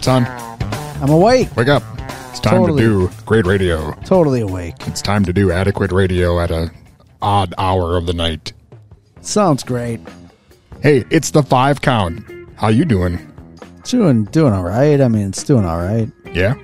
[0.00, 1.02] Up, son.
[1.02, 1.54] I'm awake.
[1.56, 1.82] Wake up.
[2.30, 2.82] It's time Totally.
[2.82, 3.92] to do great radio.
[4.04, 4.74] Totally awake.
[4.86, 6.70] It's time to do adequate radio at a
[7.20, 8.52] odd hour of the night.
[9.20, 10.00] Sounds great.
[10.82, 12.24] Hey, it's the five count.
[12.56, 13.18] How you doing?
[13.84, 15.00] Doing doing all right.
[15.00, 16.10] I mean, it's doing all right.
[16.32, 16.54] Yeah.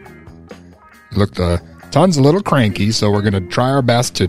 [1.13, 4.29] Look, the son's a little cranky, so we're gonna try our best to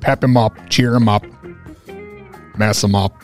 [0.00, 1.24] pep him up, cheer him up,
[2.56, 3.17] mess him up,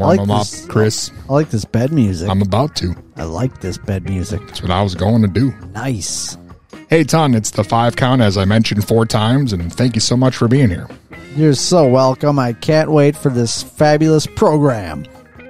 [0.00, 0.70] warm like him this- up.
[0.70, 2.28] Chris, I like this bed music.
[2.28, 2.94] I'm about to.
[3.16, 4.40] I like this bed music.
[4.46, 5.52] That's what I was going to do.
[5.74, 6.36] Nice.
[6.88, 10.16] Hey, Ton, it's the five count, as I mentioned four times, and thank you so
[10.16, 10.88] much for being here.
[11.36, 12.38] You're so welcome.
[12.38, 15.04] I can't wait for this fabulous program.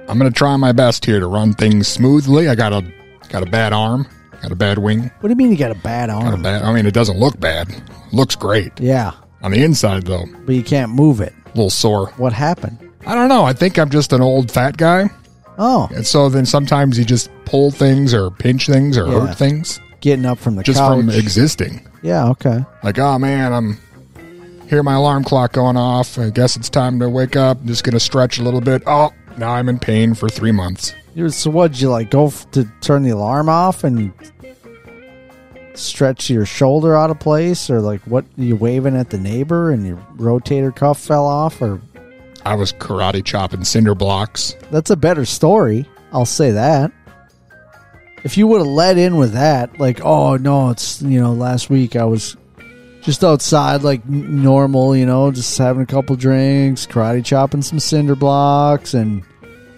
[0.07, 2.47] I'm gonna try my best here to run things smoothly.
[2.49, 2.83] I got a
[3.29, 4.05] got a bad arm,
[4.41, 6.41] got a bad wing, What do you mean you got a bad got a arm?
[6.43, 6.61] bad.
[6.63, 7.73] I mean, it doesn't look bad.
[8.11, 10.25] Looks great Yeah, on the inside though.
[10.45, 11.33] But you can't move it.
[11.45, 12.07] A little sore.
[12.17, 12.77] What happened?
[13.05, 13.43] I don't know.
[13.43, 15.09] I think I'm just an old fat guy,
[15.57, 19.27] Oh, and so then sometimes you just pull things or pinch things or Yeah.
[19.27, 20.97] hurt things getting up from the just couch.
[20.99, 21.85] from existing.
[22.01, 22.63] yeah, okay.
[22.83, 23.77] Like, oh man, I'm
[24.69, 26.17] hear my alarm clock going off.
[26.17, 27.59] I guess it's time to wake up.
[27.61, 28.83] I'm just gonna stretch a little bit.
[28.87, 30.93] Oh, now I'm in pain for three months.
[31.13, 32.09] You- So what'd you like?
[32.11, 34.13] Go f- to turn the alarm off and
[35.73, 38.25] stretch your shoulder out of place, or like what?
[38.37, 41.81] You waving at the neighbor and your rotator cuff fell off, or
[42.45, 44.55] I was karate chopping cinder blocks.
[44.71, 45.87] That's a better story.
[46.11, 46.91] I'll say that.
[48.23, 51.69] If you would have let in with that, like, oh no, it's you know, last
[51.69, 52.37] week I was
[53.01, 58.15] just outside like normal, you know, just having a couple drinks, karate chopping some cinder
[58.15, 59.23] blocks, and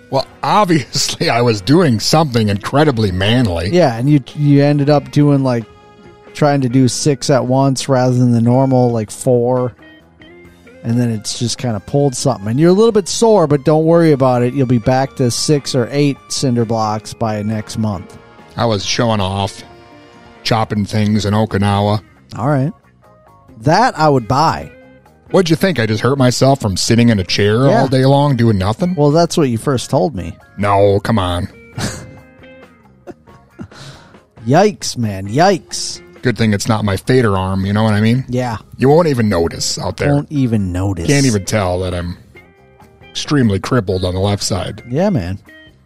[0.10, 3.70] Well, obviously, I was doing something incredibly manly.
[3.70, 5.64] yeah, and you you ended up doing like
[6.34, 9.74] trying to do six at once rather than the normal like four,
[10.84, 13.64] and then it's just kind of pulled something, and you're a little bit sore, but
[13.64, 14.54] don't worry about it.
[14.54, 18.18] You'll be back to six or eight cinder blocks by next month.
[18.56, 19.64] I was showing off,
[20.44, 22.04] chopping things in Okinawa.
[22.38, 22.72] All right.
[23.60, 24.72] That I would buy.
[25.32, 25.80] What'd you think?
[25.80, 27.80] I just hurt myself from sitting in a chair Yeah.
[27.82, 28.94] all day long doing nothing?
[28.94, 30.38] Well, that's what you first told me.
[30.60, 31.48] No, come on.
[34.46, 35.28] Yikes, man.
[35.28, 36.03] Yikes.
[36.24, 38.24] Good thing it's not my fader arm, you know what I mean?
[38.30, 38.58] Yeah.
[38.78, 40.14] You won't even notice out there.
[40.14, 41.06] Won't even notice.
[41.06, 42.18] Can't even tell that I'm
[43.04, 44.82] extremely crippled on the left side.
[44.90, 45.38] Yeah, man.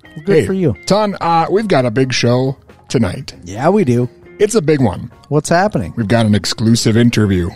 [0.03, 0.75] Well, good Hey, for you.
[0.85, 2.55] Ton, uh, we've got a big show
[2.87, 3.35] tonight.
[3.43, 4.07] Yeah, we do.
[4.39, 5.11] It's a big one.
[5.29, 5.93] What's happening?
[5.97, 7.49] We've got an exclusive interview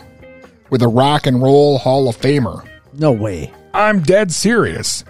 [0.72, 2.68] with a rock and roll Hall of Famer.
[2.94, 3.54] No way.
[3.76, 5.06] I'm dead serious.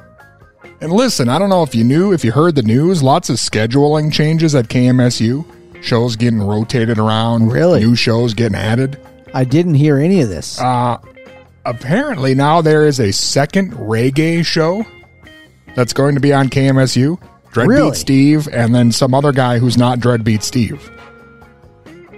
[0.81, 3.37] And listen, I don't know if you knew, if you heard the news, lots of
[3.37, 5.45] scheduling changes at KMSU.
[5.81, 7.51] Shows getting rotated around.
[7.51, 7.79] Really?
[7.81, 8.99] New shows getting added.
[9.33, 10.59] I didn't hear any of this.
[10.59, 10.97] Uh,
[11.65, 14.85] apparently now there is a second reggae show
[15.75, 17.19] that's going to be on KMSU.
[17.51, 17.95] Dreadbeat Really?
[17.95, 20.89] Steve and then some other guy who's not Dreadbeat Steve.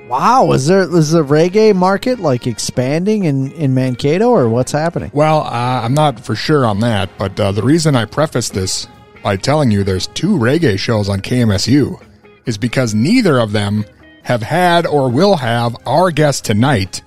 [0.07, 0.51] wow.
[0.51, 5.09] Is there is the reggae market like expanding in, in Mankato or what's happening?
[5.13, 8.87] Well, uh, I'm not for sure on that, but uh, the reason I preface this
[9.23, 11.99] by telling you there's two reggae shows on KMSU
[12.45, 13.85] is because neither of them
[14.23, 17.01] have had or will have our guest tonight,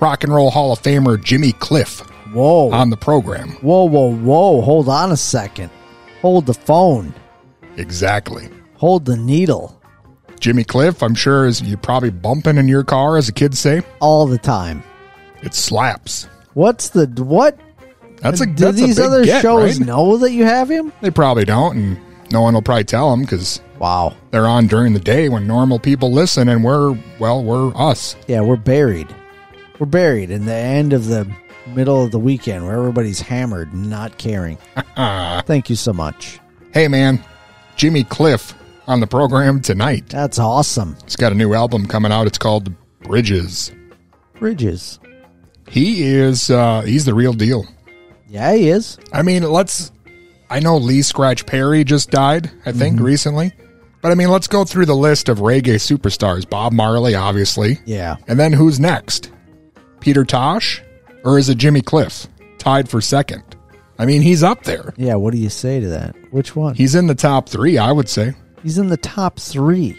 [0.00, 2.00] Rock and Roll Hall of Famer Jimmy Cliff,
[2.32, 2.70] Whoa.
[2.70, 3.50] on the program.
[3.60, 4.60] whoa, whoa, whoa.
[4.62, 5.70] Hold on a second.
[6.20, 7.12] Hold the phone.
[7.76, 8.48] Exactly.
[8.74, 9.80] Hold the needle.
[10.40, 13.82] Jimmy Cliff, I'm sure, is you probably bumping in your car, as the kids say.
[14.00, 14.82] All the time.
[15.42, 16.28] It slaps.
[16.54, 17.58] What's the what?
[18.16, 19.86] That's a Do that's a these big other get, shows right?
[19.86, 20.92] know that you have him?
[21.00, 22.00] They probably don't, and
[22.30, 24.14] no one will probably tell them because Wow.
[24.30, 28.14] they're on during the day when normal people listen, and we're well, we're us.
[28.28, 29.12] Yeah, we're buried.
[29.80, 31.28] We're buried in the end of the
[31.66, 34.56] middle of the weekend where everybody's hammered and not caring.
[34.96, 36.38] Thank you so much.
[36.72, 37.24] Hey, man,
[37.74, 38.54] Jimmy Cliff
[38.86, 40.08] on the program tonight.
[40.08, 40.96] That's awesome.
[41.02, 42.28] He's got a new album coming out.
[42.28, 43.72] It's called Bridges.
[44.34, 45.00] Bridges.
[45.68, 47.66] He is uh he's the real deal.
[48.28, 48.96] Yeah, he is.
[49.12, 49.90] I mean, let's
[50.48, 53.52] I know Lee Scratch Perry just died, I think, recently.
[54.02, 56.48] But I mean, let's go through the list of reggae superstars.
[56.48, 57.78] Bob Marley, obviously.
[57.86, 58.16] Yeah.
[58.26, 59.30] And then who's next?
[60.00, 60.82] Peter Tosh?
[61.24, 62.26] Or is it Jimmy Cliff?
[62.58, 63.44] Tied for second.
[63.98, 64.92] I mean, he's up there.
[64.96, 66.16] Yeah, what do you say to that?
[66.32, 66.74] Which one?
[66.74, 68.34] He's in the top three, I would say.
[68.64, 69.96] He's in the top three.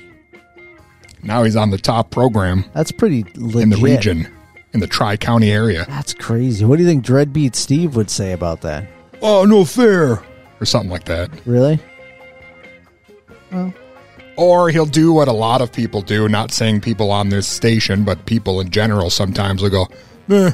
[1.21, 3.61] Now he's on the top program That's pretty legit.
[3.61, 4.27] in the region,
[4.73, 5.85] in the Tri County area.
[5.87, 6.65] That's crazy.
[6.65, 8.85] What do you think Dreadbeat Steve would say about that?
[9.21, 10.21] Oh, no fair.
[10.59, 11.29] Or something like that.
[11.45, 11.79] Really?
[14.35, 18.03] Or he'll do what a lot of people do, not saying people on this station,
[18.03, 19.87] but people in general sometimes will go,
[20.29, 20.51] eh,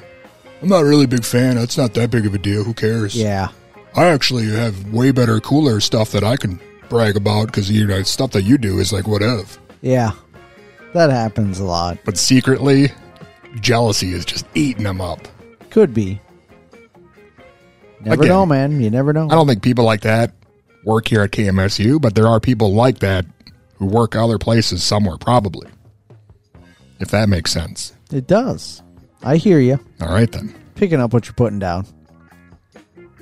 [0.62, 1.58] I'm not really a big fan.
[1.58, 2.64] It's not that big of a deal.
[2.64, 3.16] Who cares?
[3.16, 3.50] Yeah.
[3.96, 6.60] I actually have way better, cooler stuff that I can
[6.90, 9.46] brag about because you know stuff that you do is like whatever.
[9.82, 10.12] Yeah.
[10.94, 12.00] That happens a lot.
[12.04, 12.90] But secretly,
[13.62, 15.28] jealousy is just eating them up.
[15.70, 16.20] Could be.
[18.02, 18.82] Never Again, know, man.
[18.82, 19.26] You never know.
[19.26, 20.34] I don't think people like that
[20.86, 23.26] work here at KMSU, but there are people like that
[23.80, 25.68] who work other places somewhere, probably.
[27.00, 27.94] If that makes sense.
[28.12, 28.82] It does.
[29.24, 29.80] I hear you.
[30.02, 30.54] All right then.
[30.76, 31.86] Picking up what you're putting down.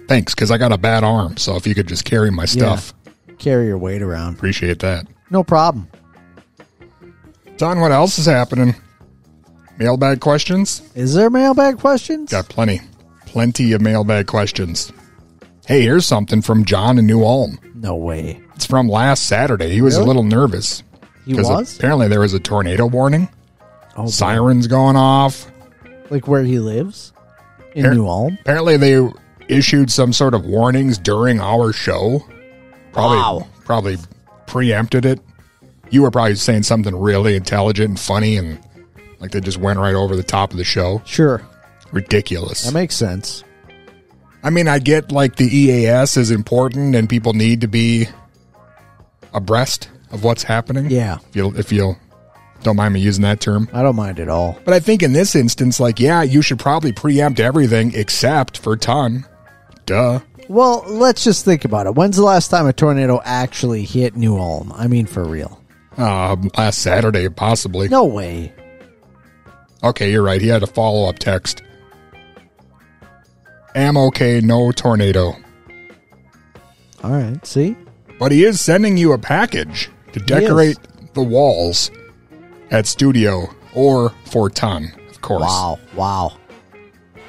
[0.07, 1.37] Thanks, because I got a bad arm.
[1.37, 2.93] So if you could just carry my stuff,
[3.39, 4.35] Carry your weight around.
[4.35, 5.05] appreciate that.
[5.29, 5.87] No problem.
[7.57, 8.75] Don, what else is happening?
[9.77, 10.81] Mailbag questions?
[10.95, 12.31] Is there mailbag questions?
[12.31, 12.81] Got plenty.
[13.27, 14.91] Plenty of mailbag questions.
[15.67, 17.59] Hey, here's something from John in New Ulm.
[17.79, 18.41] No way.
[18.55, 19.69] It's from last Saturday.
[19.69, 20.03] He was Really?
[20.05, 20.83] a little nervous.
[21.25, 21.77] He 'cause was?
[21.77, 23.29] Apparently there was a tornado warning.
[23.95, 24.07] Oh.
[24.07, 25.51] Sirens going off.
[26.09, 27.11] like where he lives?
[27.75, 28.37] In Here- New Ulm?
[28.41, 29.05] Apparently they
[29.49, 32.23] issued some sort of warnings during our show.
[32.93, 33.47] Probably Wow.
[33.65, 33.97] probably
[34.45, 35.19] preempted it.
[35.89, 38.57] You were probably saying something really intelligent and funny and
[39.19, 41.01] like they just went right over the top of the show.
[41.05, 41.41] Sure.
[41.91, 42.63] Ridiculous.
[42.63, 43.43] That makes sense.
[44.43, 48.07] I mean, I get like the EAS is important and people need to be
[49.33, 50.89] abreast of what's happening.
[50.89, 51.17] Yeah.
[51.29, 51.95] If you if you
[52.63, 53.69] don't mind me using that term.
[53.73, 54.57] I don't mind at all.
[54.65, 58.75] But I think in this instance, like, yeah, you should probably preempt everything except for
[58.75, 59.25] ton.
[59.85, 60.19] Duh.
[60.49, 61.95] Well, let's just think about it.
[61.95, 64.71] When's the last time a tornado actually hit New Ulm?
[64.73, 65.61] I mean, for real.
[65.97, 67.89] Uh, last Saturday, possibly.
[67.89, 68.53] No way.
[69.83, 70.41] Okay, you're right.
[70.41, 71.63] He had a follow up text.
[73.77, 75.35] Am okay, no tornado.
[77.03, 77.45] All right.
[77.45, 77.75] See?
[78.17, 80.77] But he is sending you a package to decorate
[81.13, 81.91] the walls
[82.71, 85.41] at studio or for ton, of course.
[85.43, 85.79] Wow.
[85.95, 86.37] Wow.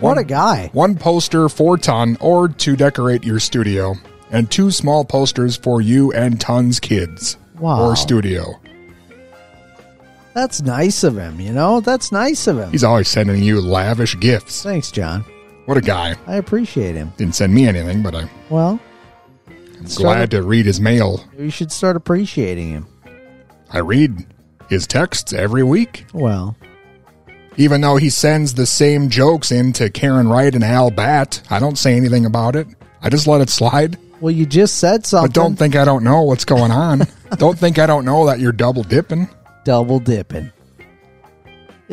[0.01, 0.71] What a guy.
[0.73, 3.97] One poster for ton or to decorate your studio,
[4.31, 7.83] and two small posters for you and tons kids Wow.
[7.91, 8.55] or studio.
[10.33, 11.81] That's nice of him, you know?
[11.81, 12.71] That's nice of him.
[12.71, 14.63] He's always sending you lavish gifts.
[14.63, 15.25] Thanks, John.
[15.69, 16.15] What a guy.
[16.27, 17.13] I appreciate him.
[17.19, 18.81] Didn't send me anything, but I'm Well,
[19.97, 21.23] glad to read his mail.
[21.39, 22.87] you should start appreciating him.
[23.71, 24.25] I read
[24.71, 26.07] his texts every week.
[26.15, 26.57] Well,
[27.59, 31.59] Even though he sends the same jokes in to Karen Wright and Al Bat, I
[31.59, 32.67] don't say anything about it.
[33.03, 33.99] I just let it slide.
[34.23, 35.29] well, you just said something.
[35.29, 37.01] But don't think I don't know what's going on.
[37.37, 39.29] don't think I don't know that you're double dipping.
[39.65, 40.51] double dipping.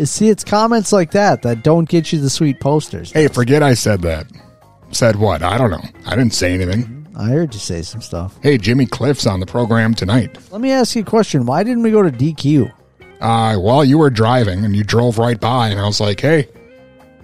[0.04, 3.12] See, it's comments like that that don't get you the sweet posters.
[3.12, 4.28] Hey, forget I said that.
[4.92, 5.42] Said what?
[5.42, 5.84] I don't know.
[6.06, 7.08] I didn't say anything.
[7.18, 8.38] I heard you say some stuff.
[8.44, 10.38] Hey, Jimmy Cliff's on the program tonight.
[10.52, 11.46] Let me ask you a question.
[11.46, 12.72] Why didn't we go to DQ?
[13.22, 16.50] Uh, while you were driving and you drove right by, and I was like, hey,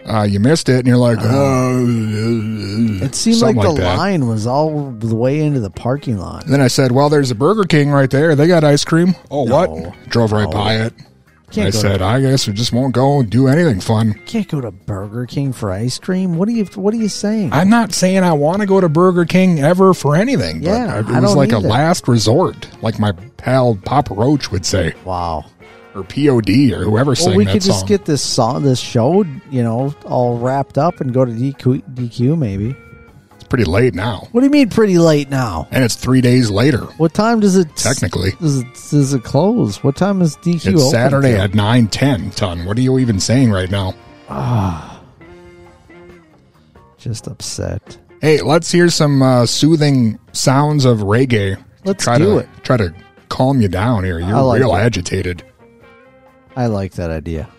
[0.05, 0.77] uh, you missed it.
[0.79, 1.85] And you're like, oh.
[3.05, 3.97] It seemed like the that.
[3.97, 6.45] line was all the way into the parking lot.
[6.45, 8.33] And then I said, well, there's a Burger King right there.
[8.35, 9.13] They got ice cream.
[9.29, 9.55] Oh, No.
[9.67, 10.09] what?
[10.09, 10.51] Drove right No.
[10.51, 10.93] by it.
[11.51, 14.13] Can't I said, to, I guess we just won't go and do anything fun.
[14.25, 16.35] can't go to Burger King for ice cream.
[16.37, 17.51] What are you What are you saying?
[17.53, 20.63] I'm not saying I want to go to Burger King ever for anything.
[20.63, 25.45] Yeah, it was like a last resort, like my pal Papa Roach would say, wow.
[25.95, 27.73] or POD, or whoever sang Well, we could song.
[27.73, 31.83] just get this song, this show, you know, all wrapped up and go to DQ,
[31.93, 32.75] DQ maybe
[33.51, 34.29] pretty late now.
[34.31, 35.67] What do you mean pretty late now?
[35.71, 36.85] And it's three days later.
[36.95, 38.31] What time does it technically?
[38.39, 39.83] Does it, does it close?
[39.83, 40.73] What time is DQ?
[40.73, 41.39] It's Saturday to?
[41.41, 42.31] at nine ten.
[42.31, 42.63] Ton.
[42.63, 43.93] What are you even saying right now?
[44.29, 45.03] Ah,
[46.97, 47.97] just upset.
[48.21, 51.61] Hey, let's hear some uh, soothing sounds of reggae.
[51.83, 52.49] Let's try do to, it.
[52.63, 52.95] Try to
[53.27, 54.19] calm you down here.
[54.19, 54.79] You're like real it.
[54.79, 55.43] agitated.
[56.55, 57.49] I like that idea.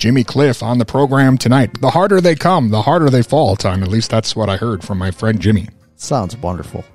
[0.00, 1.78] Jimmy Cliff on the program tonight.
[1.82, 3.82] The harder they come, the harder they fall, Tom.
[3.82, 5.68] At least that's what I heard from my friend Jimmy.
[5.96, 6.86] Sounds wonderful.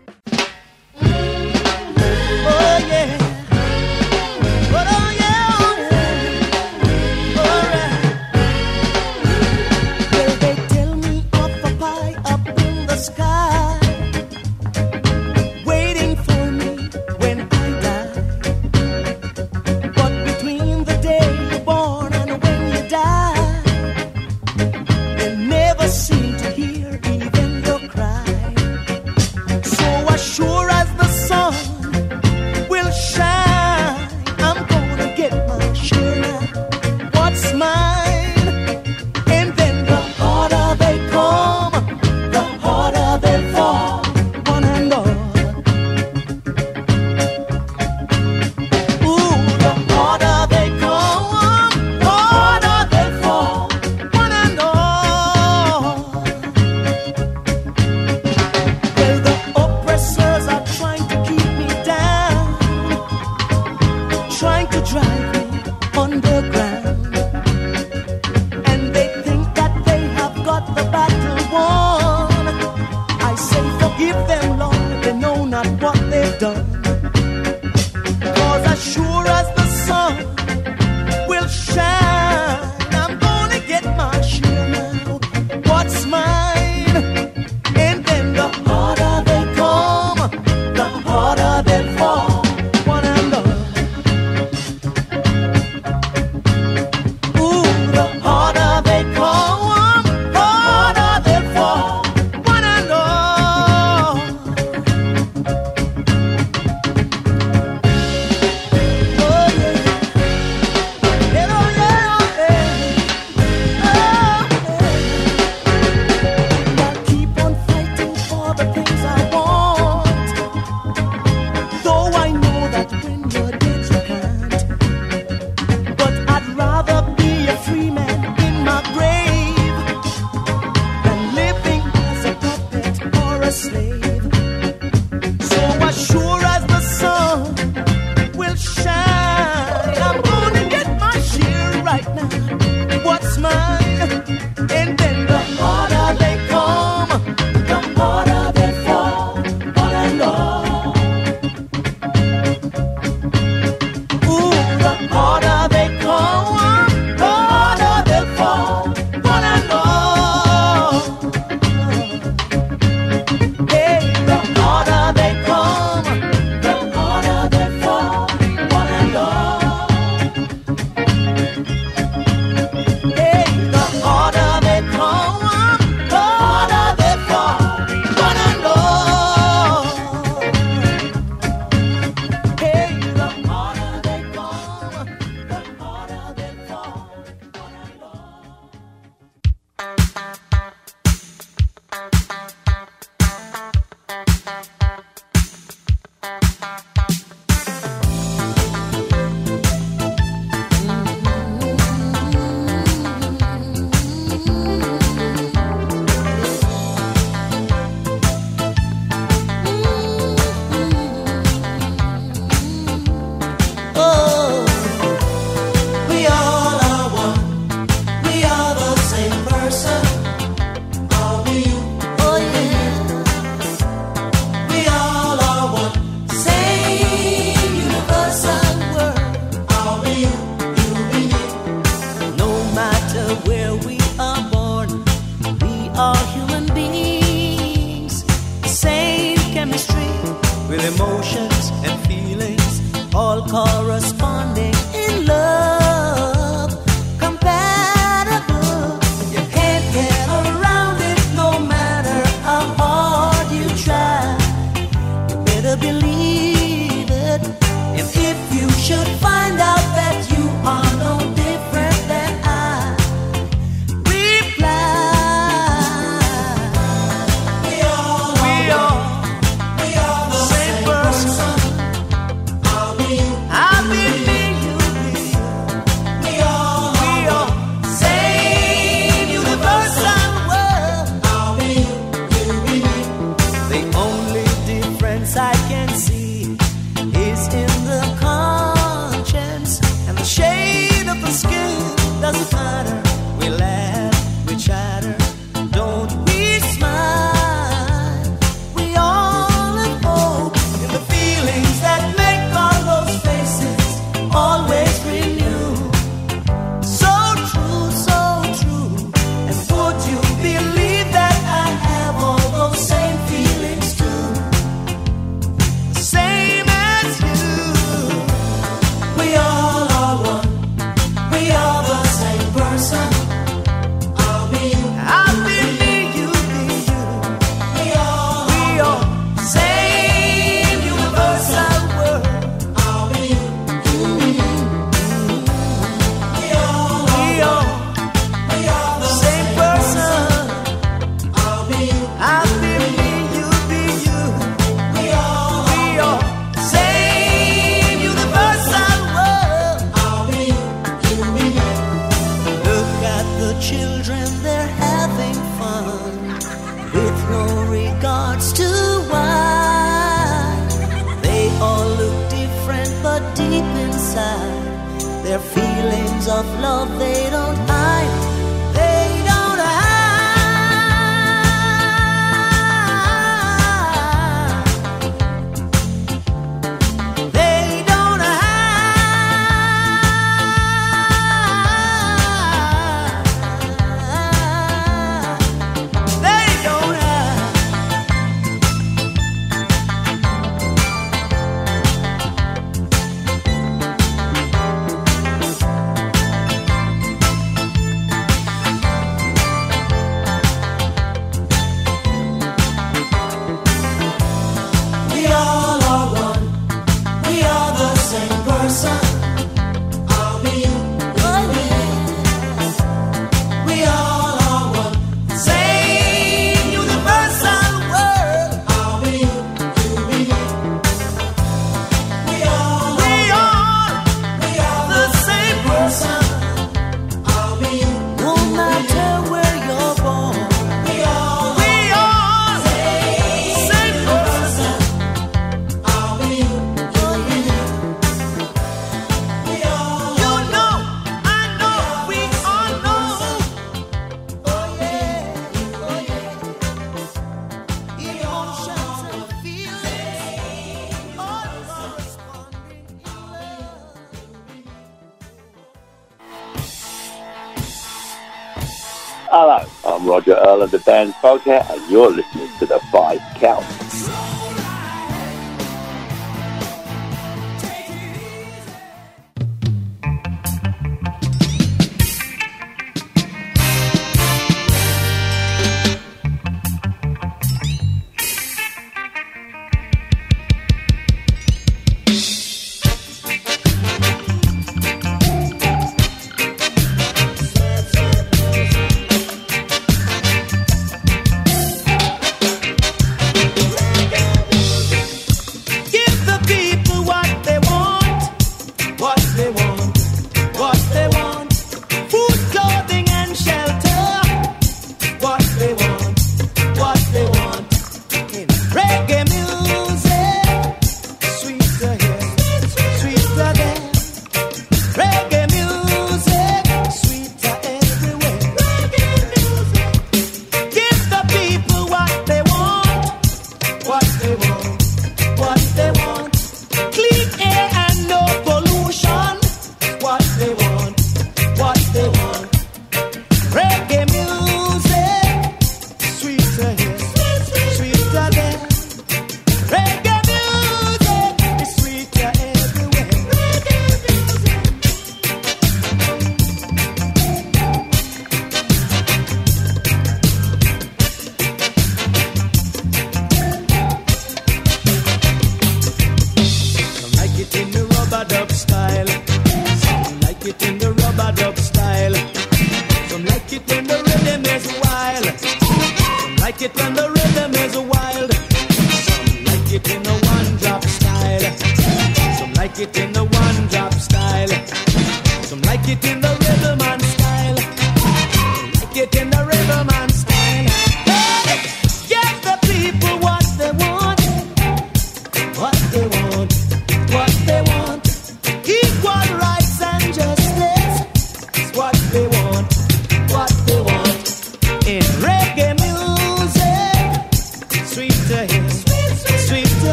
[460.55, 462.44] Of the band Foghat, and you're listening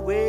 [0.00, 0.27] my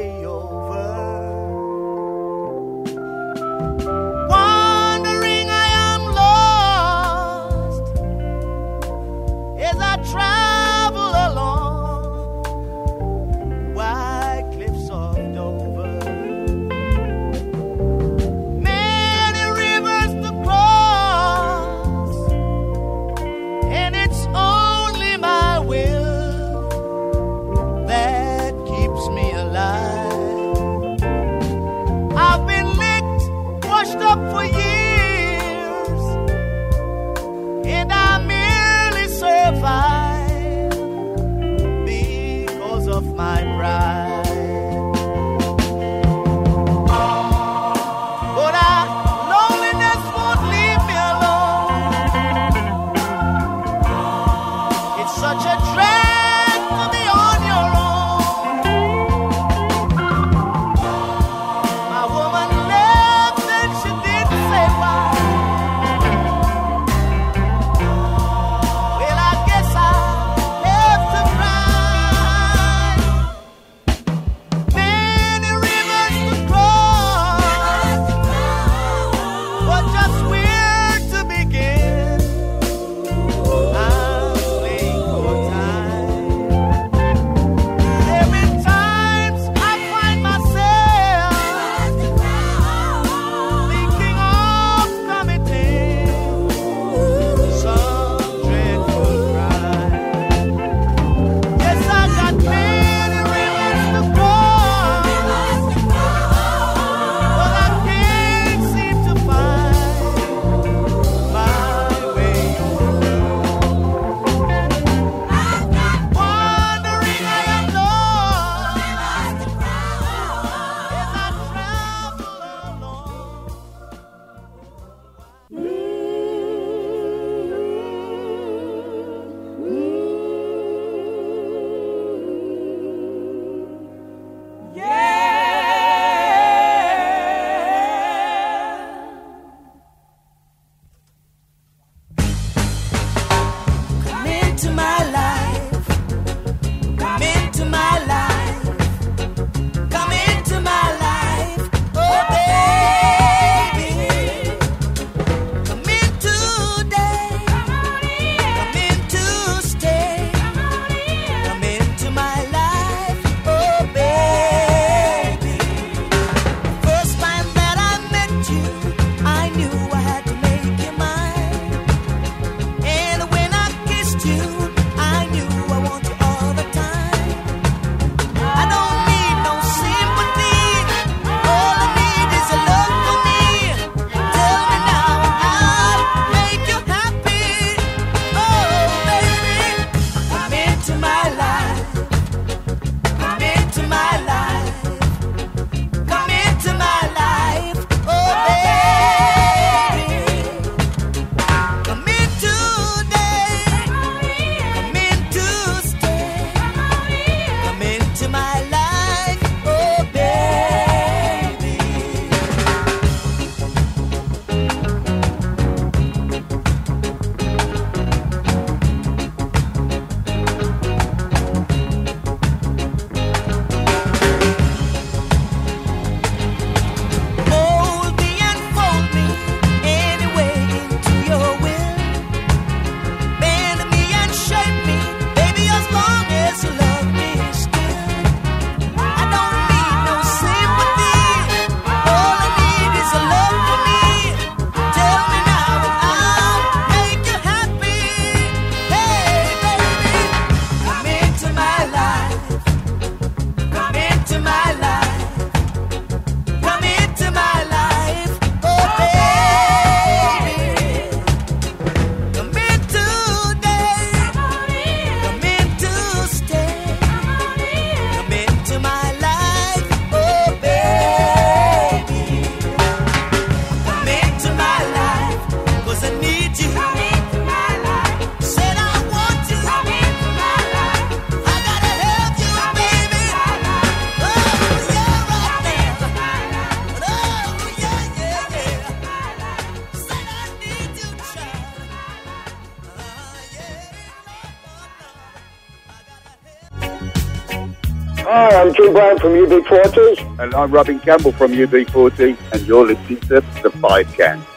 [298.89, 300.39] Jim Brown from UB40.
[300.39, 304.48] And I'm Robin Campbell from UB40, and you're listening to The Five Count.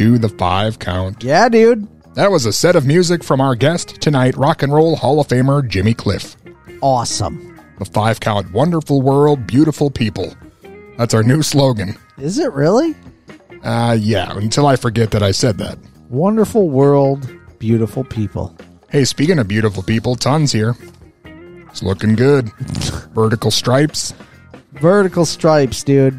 [0.00, 1.22] To the five count.
[1.22, 1.86] Yeah, dude.
[2.14, 5.28] That was a set of music from our guest tonight, Rock and Roll Hall of
[5.28, 6.36] Famer Jimmy Cliff.
[6.80, 7.60] Awesome.
[7.78, 10.34] The five count Wonderful World, Beautiful People.
[10.96, 11.98] That's our new slogan.
[12.16, 12.94] Is it really?
[13.62, 15.78] Uh, yeah, until I forget that I said that.
[16.08, 18.56] Wonderful world, beautiful people.
[18.88, 20.76] Hey, speaking of beautiful people, tons here.
[21.68, 22.50] It's looking good.
[23.12, 24.14] Vertical stripes.
[24.72, 26.18] Vertical stripes, dude.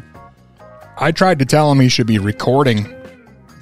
[0.98, 3.01] I tried to tell him he should be recording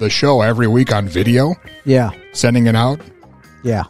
[0.01, 2.09] the show every week on video, Yeah.
[2.33, 2.99] sending it out,
[3.63, 3.83] Yeah.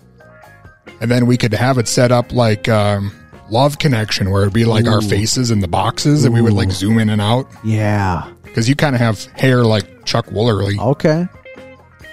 [1.02, 3.12] and then we could have it set up like um,
[3.50, 6.72] Love Connection, where it'd be like our faces in the boxes, and we would like
[6.72, 7.48] zoom in and out.
[7.64, 8.30] Yeah.
[8.44, 10.78] Because you kind of have hair like Chuck Woolery.
[10.80, 11.28] Okay.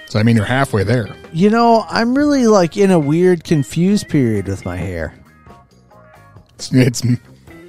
[0.07, 1.07] So, I mean, you're halfway there.
[1.33, 5.13] You know, I'm really like in a weird confused period with my hair.
[6.55, 7.03] It's, it's,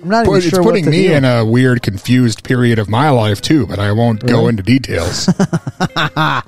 [0.03, 1.15] I'm not even it's sure putting what to me do.
[1.15, 5.29] in a weird, confused period of my life, too, but I won't go into details.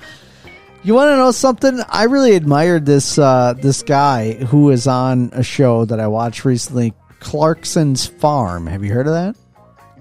[0.84, 1.80] You want to know something?
[1.88, 6.44] I really admired this uh, this guy who is on a show that I watched
[6.44, 8.66] recently, Clarkson's Farm.
[8.66, 9.36] Have you heard of that?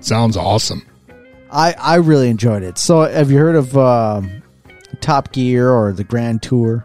[0.03, 0.83] Sounds awesome.
[1.51, 2.79] I I really enjoyed it.
[2.79, 4.41] So, have you heard of um
[5.01, 6.83] Top Gear or the Grand Tour?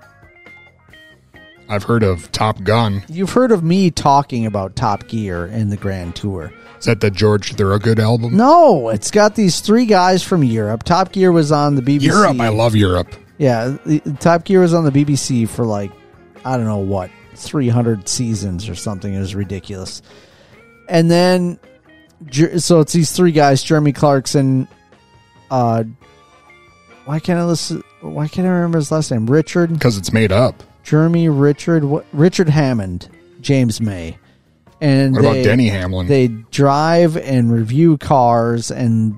[1.69, 3.03] I've heard of Top Gun.
[3.09, 6.53] You've heard of me talking about Top Gear and the Grand Tour.
[6.79, 8.37] Is that the George Thorogood album?
[8.37, 10.83] No, it's got these three guys from Europe.
[10.83, 12.03] Top Gear was on the BBC.
[12.03, 12.41] Europe.
[12.41, 13.15] I love Europe.
[13.39, 15.91] Yeah, the, Top Gear was on the BBC for like
[16.45, 19.13] I don't know what 300 seasons or something.
[19.13, 20.03] It was ridiculous.
[20.89, 21.59] And then
[22.59, 24.69] so it's these three guys: Jeremy Clarkson.
[25.51, 25.85] Uh,
[27.05, 27.83] why can't I listen?
[28.01, 29.27] Why can't I remember his last name?
[29.27, 30.63] Richard, Because it's made up.
[30.87, 31.85] Jeremy, Richard?
[32.13, 33.09] Richard Hammond,
[33.41, 34.19] James May,
[34.81, 36.07] and What they, about Denny Hamlin?
[36.07, 39.17] They drive and review cars and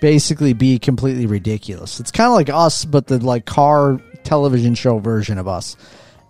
[0.00, 1.98] basically be completely ridiculous.
[1.98, 5.76] It's kind of like us, but the like car television show version of us,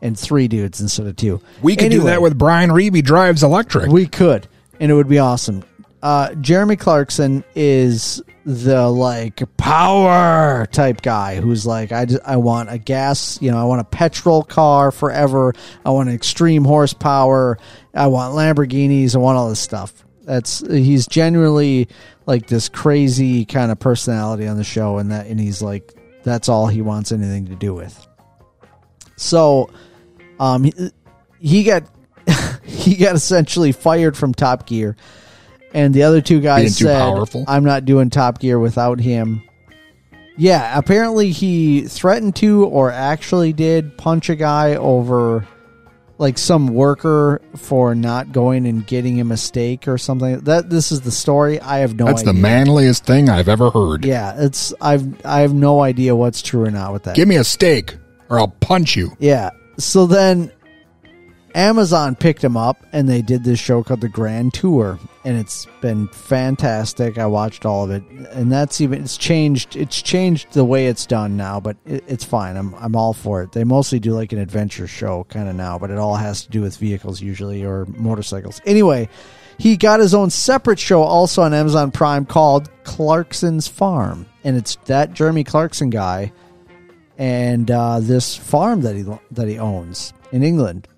[0.01, 1.43] and three dudes instead of two.
[1.61, 3.91] we could do that with Brian Reeby drives electric.
[3.91, 4.49] we could,
[4.81, 5.65] and it would be awesome.
[6.03, 12.79] Uh, Jeremy Clarkson is the like power type guy who's like, I, I want a
[12.79, 15.55] gas, you know, I want a petrol car forever.
[15.85, 17.59] I want extreme horsepower.
[17.95, 19.15] I want Lamborghinis.
[19.15, 20.05] I want all this stuff.
[20.23, 21.89] That's he's genuinely
[22.27, 26.49] like this crazy kind of personality on the show, and that and he's like that's
[26.49, 28.07] all he wants anything to do with.
[29.17, 29.71] So,
[30.39, 30.73] um, he,
[31.41, 31.85] he got
[32.65, 34.97] he got essentially fired from Top Gear,
[35.75, 37.45] and the other two guys Being said?
[37.49, 39.43] "I'm not doing Top Gear without him."
[40.37, 45.47] Yeah, apparently he threatened to, or actually did, punch a guy over,
[46.17, 50.41] like some worker for not going and getting him a steak or something.
[50.41, 51.61] That this is the story.
[51.61, 52.33] I have no That's idea.
[52.33, 54.05] the manliest thing I've ever heard.
[54.05, 57.15] Yeah, it's I've I have no idea what's true or not with that.
[57.15, 57.97] Give me a steak
[58.31, 59.11] or I'll punch you.
[59.19, 59.51] Yeah.
[59.79, 60.51] So then
[61.55, 65.67] Amazon picked him up and they did this show called The Grand Tour and it's
[65.81, 67.19] been fantastic.
[67.19, 71.07] I watched all of it and that's even it's changed it's changed the way it's
[71.07, 72.57] done now, but it, it's fine.
[72.57, 73.53] I'm I'm all for it.
[73.53, 76.51] They mostly do like an adventure show kind of now, but it all has to
[76.51, 78.61] do with vehicles usually or motorcycles.
[78.65, 79.09] Anyway,
[79.59, 84.77] he got his own separate show also on Amazon Prime called Clarkson's Farm and it's
[84.87, 86.33] that Jeremy Clarkson guy
[87.19, 90.89] and uh, this farm that he that he owns in England,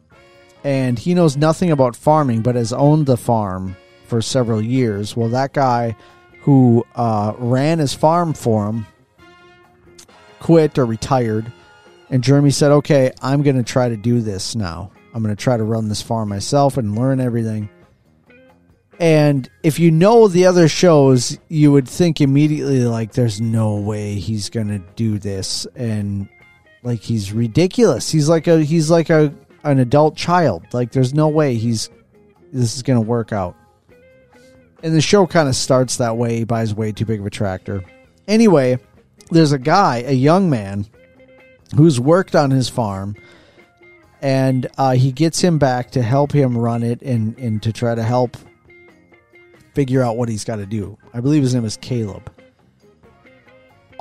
[0.65, 5.15] and he knows nothing about farming, but has owned the farm for several years.
[5.15, 5.95] Well, that guy
[6.41, 8.87] who uh, ran his farm for him
[10.41, 11.53] quit or retired,
[12.11, 14.91] and Jeremy said, "Okay, I'm going to try to do this now.
[15.15, 17.69] I'm going to try to run this farm myself and learn everything."
[18.99, 24.15] And if you know the other shows, you would think immediately like there's no way
[24.15, 26.29] he's going to do this and
[26.85, 28.11] like he's ridiculous.
[28.11, 29.35] He's like a he's like a
[29.65, 30.65] an adult child.
[30.73, 31.91] Like there's no way he's
[32.53, 33.57] this is going to work out.
[34.83, 36.39] And the show kind of starts that way.
[36.39, 37.83] He buys way too big of a tractor.
[38.29, 38.79] Anyway,
[39.31, 40.87] there's a guy, a young man
[41.75, 43.17] who's worked on his farm
[44.21, 47.95] and uh, he gets him back to help him run it and, and to try
[47.95, 48.37] to help
[49.75, 50.97] figure out what he's got to do.
[51.13, 52.34] I believe his name is Caleb.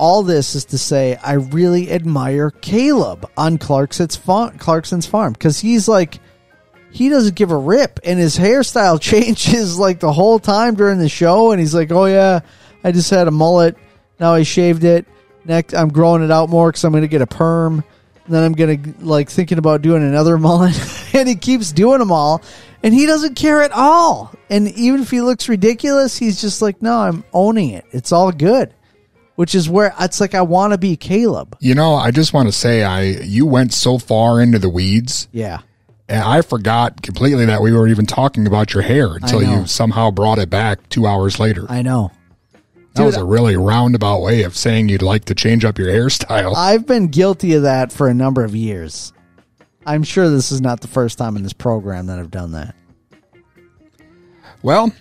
[0.04, 5.58] All this is to say, I really admire Caleb on Clarkson's farm, Clarkson's farm because
[5.58, 6.20] he's like,
[6.90, 11.08] he doesn't give a rip, and his hairstyle changes like the whole time during the
[11.08, 11.52] show.
[11.52, 12.40] And he's like, "Oh yeah,
[12.84, 13.78] I just had a mullet,
[14.20, 15.06] now I shaved it.
[15.46, 17.82] Next, I'm growing it out more because I'm going to get a perm.
[18.26, 20.78] And then I'm going to like thinking about doing another mullet,
[21.14, 22.42] and he keeps doing them all,
[22.82, 24.34] and he doesn't care at all.
[24.50, 27.86] And even if he looks ridiculous, he's just like, "No, I'm owning it.
[27.90, 28.74] It's all good."
[29.36, 31.56] Which is where it's like I want to be Caleb.
[31.60, 35.26] You know, I just want to say I you went so far into the weeds
[35.32, 35.58] Yeah.
[36.08, 40.12] and I forgot completely that we were even talking about your hair until you somehow
[40.12, 41.66] brought it back 2 hours later.
[41.68, 42.12] I know.
[42.94, 46.54] that was a really roundabout way of saying you'd like to change up your hairstyle.
[46.56, 49.12] I've been guilty of that for a number of years.
[49.84, 52.76] I'm sure this is not the first time in this program that I've done that.
[54.62, 54.92] well!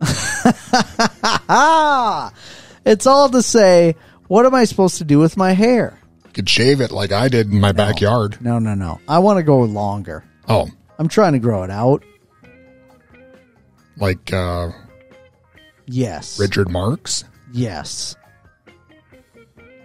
[2.84, 3.94] It's all to say,
[4.28, 5.98] what am I supposed to do with my hair?
[6.24, 8.38] you could shave it like I did in my backyard.
[8.40, 9.00] No, no, no.
[9.06, 10.24] I want to go longer.
[10.48, 10.66] Oh,
[10.98, 12.02] I'm trying to grow it out.
[13.98, 14.70] like uh
[15.86, 16.38] Yes.
[16.40, 17.24] Richard Marx.
[17.52, 18.16] Yes.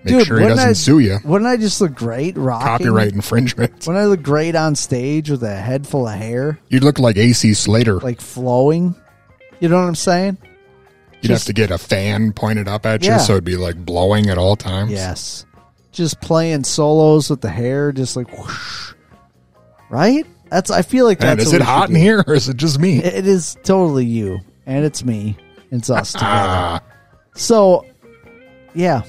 [0.03, 1.17] Make sure he wouldn't doesn't I- sue you.
[1.25, 2.67] Wouldn't I just look great rocking?
[2.67, 3.73] Copyright infringement.
[3.85, 7.17] Wouldn't I look great on stage with a head full of hair, You'd look like
[7.17, 7.95] AC Slater.
[7.99, 8.95] like flowing?
[9.59, 10.37] You know what I'm saying?
[11.21, 13.17] You'd just- have to get a fan pointed up at you Yeah.
[13.17, 14.91] so it'd be like blowing at all times.
[14.91, 15.45] Yes.
[15.91, 18.93] Just playing solos with the hair, just like whoosh.
[19.89, 20.25] Right?
[20.49, 20.69] That's.
[20.69, 21.47] I feel like Man, that's.
[21.47, 22.01] is what it hot in do.
[22.01, 22.99] here or is it just me?
[23.03, 25.35] It is totally you, and it's me.
[25.71, 26.81] It's us together.
[27.35, 27.85] So,
[28.75, 29.01] yeah,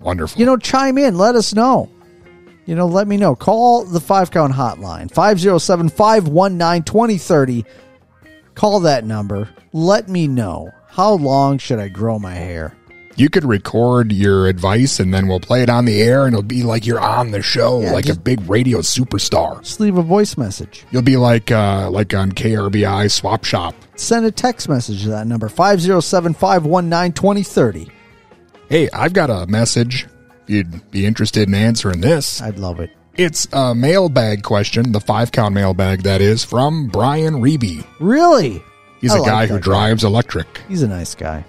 [0.00, 0.38] wonderful.
[0.38, 1.16] you know, chime in.
[1.18, 1.90] Let us know.
[2.66, 3.34] You know, let me know.
[3.34, 7.64] Call the five count hotline 507 519 2030.
[8.54, 9.48] Call that number.
[9.72, 12.76] Let me know how long should I grow my hair.
[13.16, 16.42] You could record your advice and then we'll play it on the air and it'll
[16.42, 19.60] be like you're on the show, Yeah, like a just- big radio superstar.
[19.62, 20.84] Just leave a voice message.
[20.90, 23.74] You'll be like uh, like on KRBI Swap Shop.
[23.96, 27.88] Send a text message to that number 507 519 2030.
[28.68, 30.06] Hey, I've got a message.
[30.44, 32.40] If you'd be interested in answering this.
[32.42, 32.90] I'd love it.
[33.16, 37.86] It's a mailbag question, the five count mailbag that is, from Brian Reeby.
[38.00, 38.60] Really?
[39.00, 39.60] He's I a like guy who guy.
[39.60, 40.62] drives electric.
[40.68, 41.44] He's a nice guy.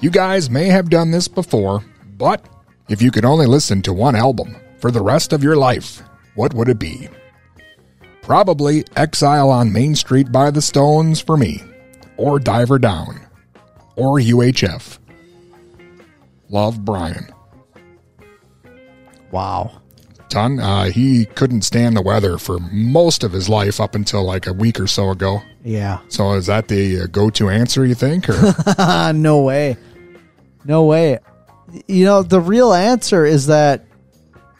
[0.00, 1.82] You guys may have done this before,
[2.18, 2.44] but
[2.88, 6.02] if you could only listen to one album for the rest of your life,
[6.34, 7.08] what would it be?
[8.22, 11.62] Probably Exile on Main Street by the Stones for me,
[12.16, 13.20] or Diver Down,
[13.96, 14.98] or UHF.
[16.48, 17.28] Love Brian.
[19.30, 19.80] Wow.
[20.34, 24.48] Ton, uh, he couldn't stand the weather for most of his life up until like
[24.48, 25.40] a week or so ago.
[25.62, 26.00] Yeah.
[26.08, 28.28] So is that the uh, go-to answer you think?
[28.28, 29.76] Or no way.
[30.64, 31.20] No way.
[31.86, 33.86] You know, the real answer is that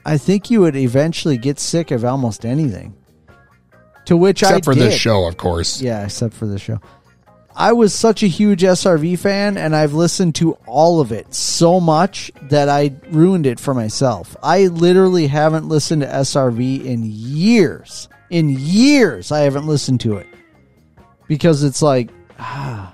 [0.07, 2.95] I think you would eventually get sick of almost anything.
[4.07, 5.81] To which I except for this show, of course.
[5.81, 6.81] Yeah, except for the show.
[7.57, 11.79] I was such a huge SRV fan, and I've listened to all of it so
[11.79, 14.37] much that I ruined it for myself.
[14.43, 18.09] I literally haven't listened to SRV in years.
[18.31, 20.27] In years, I haven't listened to it
[21.29, 22.93] because it's like, ah,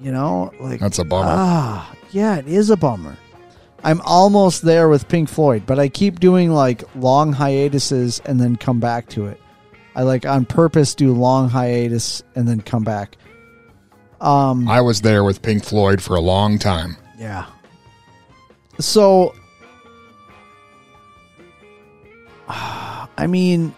[0.00, 1.28] you know, like That's a bummer.
[1.30, 3.16] Ah, yeah, it is a bummer.
[3.84, 8.56] I'm almost there with Pink Floyd, but I keep doing like long hiatuses and then
[8.56, 9.40] come back to it.
[9.98, 13.16] I like on purpose do long hiatus and then come back.
[14.20, 16.96] Um, I was there with Pink Floyd for a long time.
[17.18, 17.46] yeah.
[18.78, 19.34] So,
[22.48, 23.74] I mean,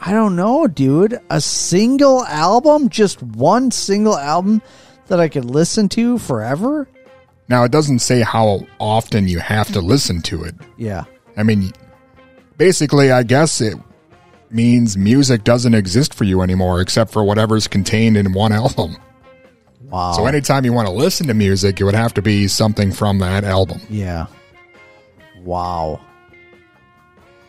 [0.00, 1.20] I don't know, dude.
[1.28, 4.62] A single album, just one single album
[5.08, 6.88] that I could listen to forever?
[7.50, 10.54] Now, it doesn't say how often you have to listen to it.
[10.78, 11.04] Yeah.
[11.36, 11.74] I mean,
[12.56, 13.76] basically, I guess it
[14.54, 18.96] means music doesn't exist for you anymore except for whatever's contained in one album.
[19.80, 20.12] Wow.
[20.12, 23.18] So anytime you want to listen to music, it would have to be something from
[23.18, 23.80] that album.
[23.88, 24.26] Yeah.
[25.42, 26.00] Wow.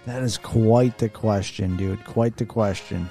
[0.05, 2.03] That is quite the question, dude.
[2.05, 3.09] Quite the question.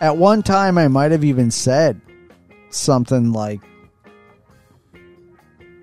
[0.00, 2.00] At one time, I might have even said
[2.70, 3.60] something like,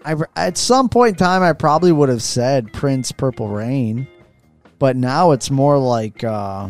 [0.06, 4.08] I, at some point in time, I probably would have said Prince Purple Rain,
[4.78, 6.70] but now it's more like, uh,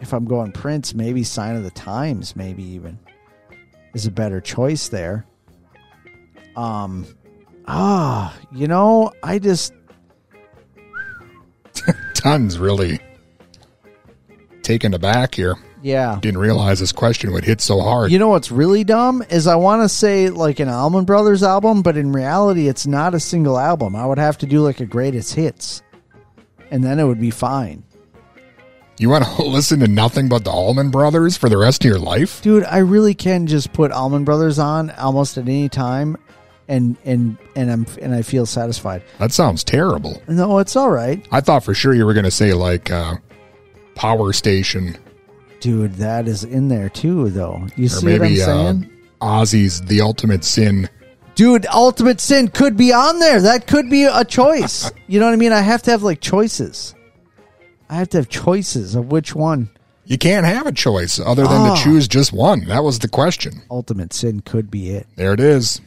[0.00, 2.98] if I'm going Prince, maybe Sign of the Times, maybe even
[3.94, 5.26] is a better choice there.
[6.54, 7.06] Um,
[7.66, 9.72] ah, you know, I just
[12.14, 12.98] Tons really
[14.62, 15.54] taken aback here.
[15.82, 16.18] yeah.
[16.20, 18.10] Didn't realize this question would hit so hard.
[18.10, 21.82] You know what's really dumb is I want to say like an Allman Brothers album,
[21.82, 23.94] but in reality, it's not a single album.
[23.94, 25.82] I would have to do like a greatest hits,
[26.70, 27.84] and then it would be fine,
[28.98, 31.98] You want to listen to nothing but the Allman Brothers for the rest of your
[31.98, 32.42] life?
[32.42, 32.64] dude.
[32.64, 36.16] I really can just put Allman Brothers on almost at any time,
[36.68, 39.02] and and and I'm and I feel satisfied.
[39.18, 40.22] That sounds terrible.
[40.28, 43.16] No, it's all right, I thought for sure you were going to say like uh,
[43.94, 44.96] Power Station
[45.66, 45.94] dude.
[45.94, 47.66] That is in there too, though.
[47.76, 48.90] You or see what I'm maybe uh, saying?
[49.20, 50.88] Ozzy's The Ultimate Sin.
[51.34, 53.40] Dude, Ultimate Sin could be on there.
[53.40, 54.90] That could be a choice.
[55.06, 55.52] you know what I mean?
[55.52, 56.94] I have to have like choices.
[57.88, 59.70] I have to have choices of which one.
[60.04, 61.74] You can't have a choice other than Ah.
[61.74, 62.64] to choose just one.
[62.66, 63.62] That was the question.
[63.70, 65.06] Ultimate Sin could be it.
[65.16, 65.80] There it is.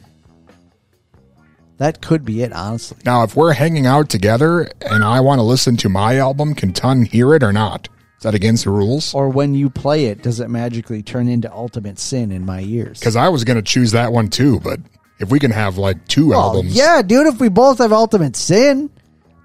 [1.78, 2.98] That could be it, honestly.
[3.06, 6.72] Now, if we're hanging out together and I want to listen to my album, can
[6.74, 7.88] Ton hear it or not?
[8.18, 9.14] Is that against the rules?
[9.14, 12.98] Or when you play it, does it magically turn into Ultimate Sin in my ears?
[12.98, 14.78] Because I was going to choose that one too, but
[15.18, 16.74] if we can have like two Oh, albums.
[16.74, 18.90] yeah, dude, if we both have Ultimate Sin.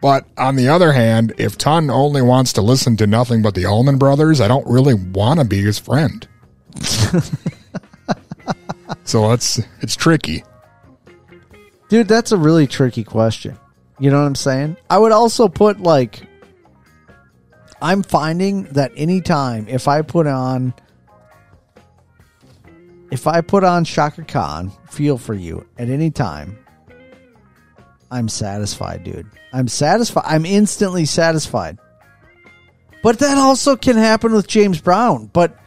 [0.05, 3.65] But on the other hand, if Ton only wants to listen to nothing but the
[3.65, 6.27] Allman Brothers, I don't really want to be his friend.
[9.03, 10.43] so that's it's tricky.
[11.89, 13.57] Dude, that's a really tricky question.
[13.97, 14.77] You know what I'm saying?
[14.91, 16.21] I would also put like
[17.81, 20.75] I'm finding that anytime if I put on
[23.09, 26.59] if I put on Chaka Khan, feel for you at any time,
[28.11, 29.29] I'm satisfied, dude.
[29.51, 30.23] I'm satisfied.
[30.25, 31.79] I'm instantly satisfied.
[33.03, 35.27] But that also can happen with James Brown.
[35.27, 35.57] But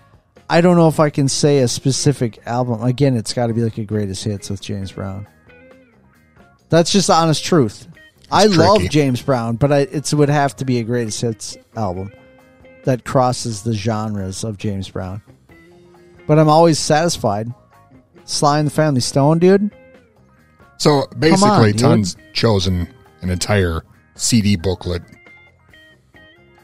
[0.51, 2.83] I don't know if I can say a specific album.
[2.83, 5.27] Again, it's got to be like a greatest hits with James Brown.
[6.69, 7.87] That's just the honest truth.
[8.31, 8.83] I love.
[8.91, 12.13] James Brown, but I, it's, it would have to be a greatest hits album
[12.85, 15.23] that crosses the genres of James Brown.
[16.27, 17.53] But I'm always satisfied.
[18.25, 19.71] Sly and the Family Stone, dude.
[20.79, 21.79] So basically, on, dude.
[21.79, 22.89] Ton's chosen
[23.21, 23.83] an entire
[24.15, 25.03] CD booklet.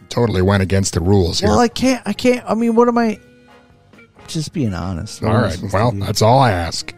[0.09, 1.49] Totally went against the rules here.
[1.49, 2.03] Well, I can't.
[2.07, 2.45] I can't.
[2.49, 3.19] I mean, what am I?
[4.29, 5.21] Just being honest.
[5.23, 5.59] What all right.
[5.73, 6.95] Well, that's all I ask.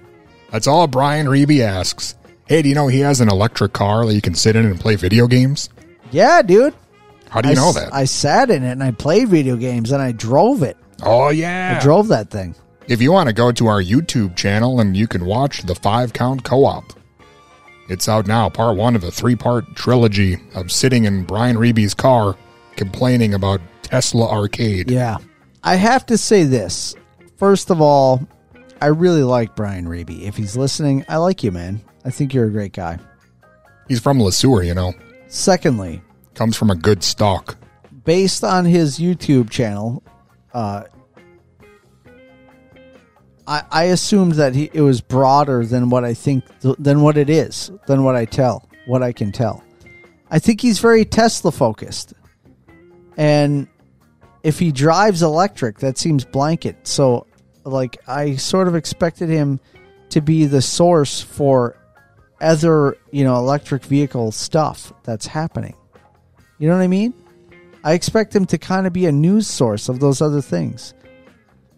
[0.53, 2.14] That's all Brian Reeby asks.
[2.47, 4.79] Hey, do you know he has an electric car that you can sit in and
[4.79, 5.69] play video games?
[6.12, 6.75] yeah, dude.
[7.29, 7.93] How do you I know that?
[7.93, 10.77] I sat in it and I played video games and I drove it.
[11.03, 11.77] oh yeah.
[11.77, 12.55] I drove that thing.
[12.87, 16.12] If you want to go to our YouTube channel and you can watch the five
[16.12, 16.85] count co op,
[17.89, 21.95] it's out now, part one of a three part trilogy of sitting in Brian Reeby's
[21.95, 22.37] car
[22.76, 24.91] complaining about Tesla Arcade.
[24.91, 25.16] Yeah.
[25.62, 26.95] I have to say this.
[27.37, 28.26] First of all,
[28.80, 30.22] I really like Brian Reeby.
[30.22, 31.80] If he's listening, I like you, man.
[32.05, 32.99] I think you're a great guy.
[33.89, 34.93] He's from LeSueur, you know,
[35.28, 36.03] Secondly,
[36.34, 37.57] comes from a good stock.
[38.05, 40.03] based on his YouTube channel,
[40.55, 40.84] uh,
[43.47, 47.31] I, I assumed that he, it was broader than what I think, than what it
[47.31, 49.63] is, than what I tell, what I can tell.
[50.31, 52.13] I think he's very Tesla focused,
[53.17, 53.69] and
[54.43, 56.77] if he drives electric, that seems blanket.
[56.87, 57.27] So,
[57.65, 59.61] like, I sort of expected him
[60.11, 61.77] to be the source for
[62.41, 65.75] other, you know, electric vehicle stuff that's happening.
[66.59, 67.15] You know what I mean?
[67.85, 70.95] I expect him to kind of be a news source of those other things.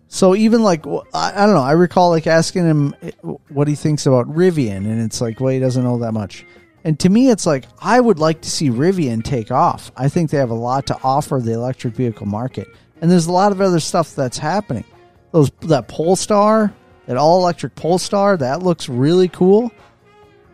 [0.08, 3.10] So even like I, don't know, I recall like asking him eh,
[3.48, 6.46] what he thinks about Rivian, and it's like, well, he doesn't know that much.
[6.84, 9.92] And to me, it's like I would like to see Rivian take off.
[9.96, 12.68] I think they have a lot to offer the electric vehicle market,
[13.02, 14.84] and there's a lot of other stuff that's happening.
[15.32, 16.72] Those that Polestar,
[17.06, 19.70] that all electric Polestar, that looks really cool,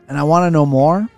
[0.09, 1.09] and I want to know more.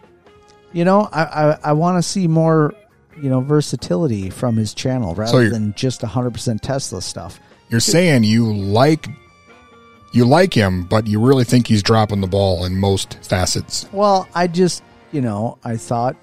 [0.73, 2.75] You know, I I, I want to see more,
[3.19, 7.41] you know, versatility from his channel rather you're- than just 100% Tesla stuff.
[7.69, 9.09] You're saying you like
[10.13, 13.87] you like him, but you really think he's dropping the ball in most facets.
[13.93, 16.17] Well, I just, you know, I thought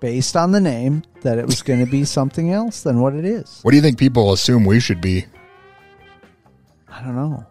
[0.00, 3.24] based on the name that it was going to be something else than what it
[3.24, 3.60] is.
[3.62, 5.24] What do you think people assume we should be?
[6.88, 7.46] I don't know.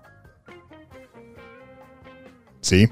[2.61, 2.87] See?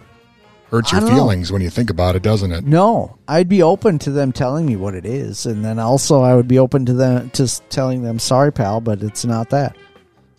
[0.71, 1.15] Hurts your don't know.
[1.15, 2.65] feelings when you think about it, doesn't it?
[2.65, 6.33] No, I'd be open to them telling me what it is, and then also I
[6.33, 9.75] would be open to them to telling them, "Sorry, pal, but it's not that."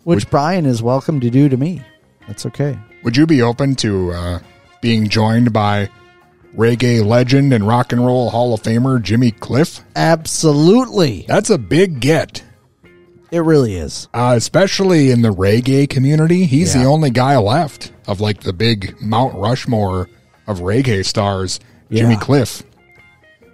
[0.03, 1.81] Which Would- Brian is welcome to do to me.
[2.27, 2.77] That's okay.
[3.03, 4.39] Would you be open to uh,
[4.81, 5.89] being joined by
[6.57, 9.81] reggae legend and rock and roll Hall of Famer Jimmy Cliff?
[9.95, 12.43] Absolutely, That's a big get,
[13.31, 14.07] it really is.
[14.13, 16.45] uh, especially in the reggae community.
[16.45, 20.09] He's the only guy left of like the big Mount Rushmore
[20.47, 21.59] of reggae stars,
[21.91, 22.19] Jimmy Yeah.
[22.19, 22.63] Cliff.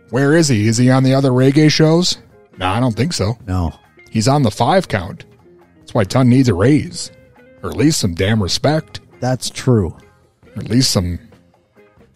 [0.09, 0.67] Where is he?
[0.67, 2.17] Is he on the other reggae shows?
[2.57, 3.37] No, I don't think so.
[3.47, 3.73] No,
[4.11, 5.25] He's on the five count.
[5.79, 7.11] That's why Ton needs a raise,
[7.61, 9.95] or at least some damn respect, that's true.
[10.55, 11.19] or at least some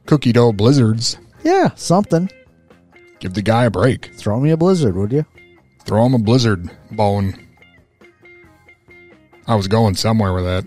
[0.07, 1.17] cookie dough blizzards.
[1.43, 2.29] Yeah, something.
[3.19, 4.11] Give the guy a break.
[4.15, 5.25] Throw me a blizzard, would you?
[5.85, 7.35] Throw him a blizzard bone.
[9.47, 10.65] I was going somewhere with that.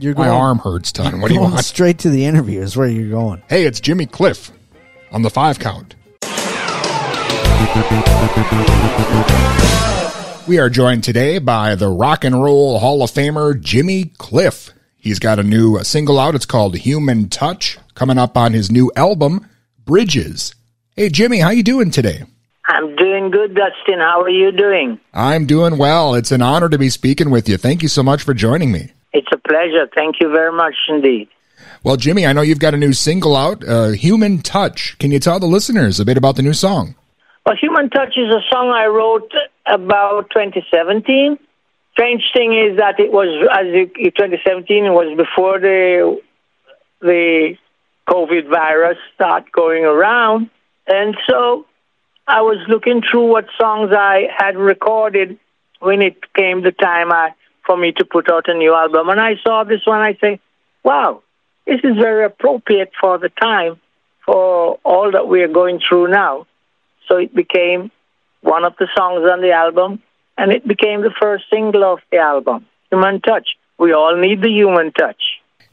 [0.00, 1.20] You're My arm hurts, Ton.
[1.20, 1.64] What do you going want?
[1.64, 3.42] straight to the interview is where you're going.
[3.48, 4.52] Hey, it's Jimmy Cliff
[5.10, 5.96] on the five count.
[10.46, 14.70] We are joined today by the Rock and Roll Hall of Famer Jimmy Cliff.
[14.96, 16.34] He's got a new uh, single out.
[16.34, 19.46] It's called Human Touch, coming up on his new album
[19.84, 20.54] Bridges.
[20.96, 22.22] Hey Jimmy, how you doing today?
[22.64, 23.98] I'm doing good, Dustin.
[23.98, 24.98] How are you doing?
[25.12, 26.14] I'm doing well.
[26.14, 27.56] It's an honor to be speaking with you.
[27.56, 28.92] Thank you so much for joining me.
[29.12, 29.88] It's a pleasure.
[29.94, 31.28] Thank you very much indeed.
[31.82, 34.96] Well, Jimmy, I know you've got a new single out, uh, Human Touch.
[34.98, 36.94] Can you tell the listeners a bit about the new song?
[37.44, 39.32] Well, Human Touch is a song I wrote
[39.66, 41.38] about 2017.
[41.92, 46.20] Strange thing is that it was, as you, 2017 it was before the
[47.00, 47.56] the
[48.08, 50.50] COVID virus started going around,
[50.86, 51.66] and so
[52.26, 55.38] I was looking through what songs I had recorded
[55.80, 57.30] when it came the time I,
[57.68, 60.00] for me to put out a new album, and I saw this one.
[60.00, 60.40] I say,
[60.82, 61.22] "Wow,
[61.66, 63.78] this is very appropriate for the time,
[64.24, 66.46] for all that we are going through now."
[67.06, 67.90] So it became
[68.40, 70.02] one of the songs on the album,
[70.38, 73.48] and it became the first single of the album, Human Touch.
[73.78, 75.22] We all need the human touch.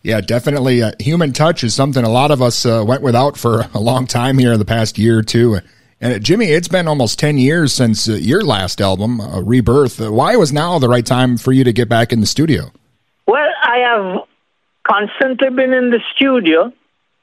[0.03, 0.83] Yeah, definitely.
[0.83, 4.05] Uh, human touch is something a lot of us uh, went without for a long
[4.05, 5.59] time here in the past year or two.
[6.05, 9.99] And uh, Jimmy, it's been almost 10 years since uh, your last album, uh, Rebirth.
[9.99, 12.71] Why was now the right time for you to get back in the studio?
[13.25, 14.27] Well, I have
[14.87, 16.71] constantly been in the studio.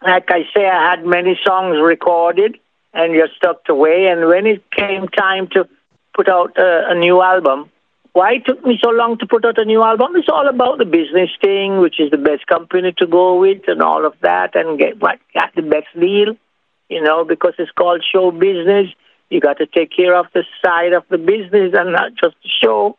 [0.05, 2.59] Like I say, I had many songs recorded
[2.93, 4.09] and just tucked away.
[4.09, 5.69] And when it came time to
[6.13, 7.71] put out a, a new album,
[8.15, 10.17] why it took me so long to put out a new album?
[10.17, 13.81] It's all about the business thing, which is the best company to go with, and
[13.81, 16.35] all of that, and get what got the best deal.
[16.93, 18.89] You know, because it's called show business.
[19.31, 22.51] You got to take care of the side of the business and not just the
[22.63, 22.99] show.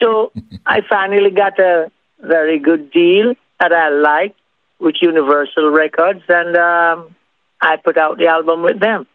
[0.00, 0.30] So
[0.66, 4.38] I finally got a very good deal that I liked
[4.78, 7.14] with Universal Records, and um,
[7.60, 9.06] I put out the album with them.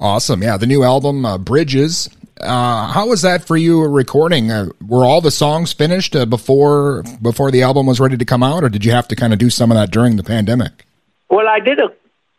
[0.00, 0.42] Awesome.
[0.42, 2.08] Yeah, the new album, uh, Bridges.
[2.40, 4.50] Uh, how was that for you recording?
[4.50, 8.42] Uh, were all the songs finished uh, before before the album was ready to come
[8.42, 10.84] out, or did you have to kind of do some of that during the pandemic?
[11.30, 11.90] Well, I did a,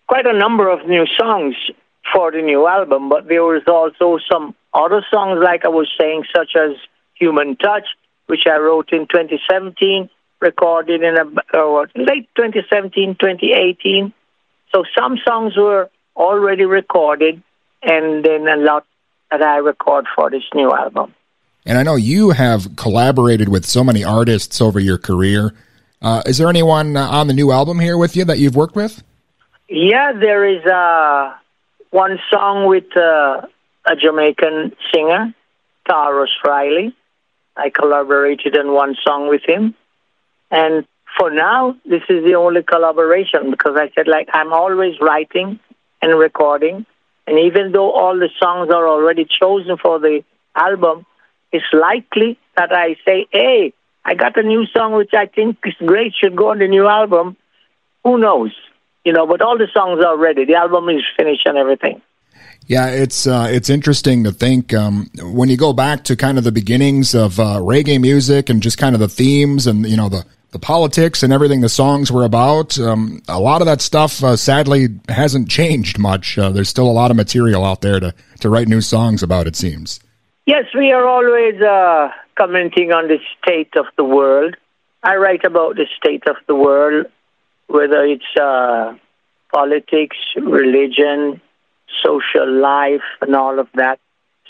[0.08, 1.56] quite a number of new songs
[2.14, 6.24] for the new album, but there was also some other songs, like I was saying,
[6.36, 6.72] such as
[7.16, 7.86] Human Touch,
[8.28, 11.26] which I wrote in 2017, recorded in a,
[11.58, 14.14] uh, late 2017, 2018.
[14.74, 17.42] So some songs were already recorded,
[17.82, 18.86] and then a lot
[19.32, 21.14] that I record for this new album.
[21.66, 25.54] And I know you have collaborated with so many artists over your career.
[26.02, 28.76] Uh, is there anyone uh, on the new album here with you that you've worked
[28.76, 29.04] with?
[29.70, 31.34] Yeah, there is uh,
[31.90, 33.42] one song with uh,
[33.86, 35.34] a Jamaican singer,
[35.88, 36.96] Tarrus Riley.
[37.58, 39.76] I collaborated on one song with him.
[40.52, 40.86] And
[41.18, 45.60] for now, this is the only collaboration because I said, like, I'm always writing
[46.02, 46.86] and recording.
[47.26, 50.24] And even though all the songs are already chosen for the
[50.56, 51.06] album,
[51.52, 53.74] it's likely that I say, hey,
[54.06, 56.88] I got a new song which I think is great, should go on the new
[56.88, 57.36] album.
[58.06, 58.54] Who knows?
[59.08, 60.44] You know, but all the songs are ready.
[60.44, 62.02] The album is finished and everything.
[62.66, 66.44] Yeah, it's uh, it's interesting to think um, when you go back to kind of
[66.44, 70.10] the beginnings of uh, reggae music and just kind of the themes and you know
[70.10, 72.78] the the politics and everything the songs were about.
[72.78, 76.38] Um, a lot of that stuff, uh, sadly, hasn't changed much.
[76.38, 79.48] Uh, there's still a lot of material out there to to write new songs about.
[79.48, 80.02] It seems.
[80.46, 84.58] Yes, we are always uh, commenting on the state of the world.
[85.02, 87.06] I write about the state of the world,
[87.68, 88.94] whether it's uh,
[89.54, 91.42] politics, religion,
[92.04, 94.00] social life, and all of that.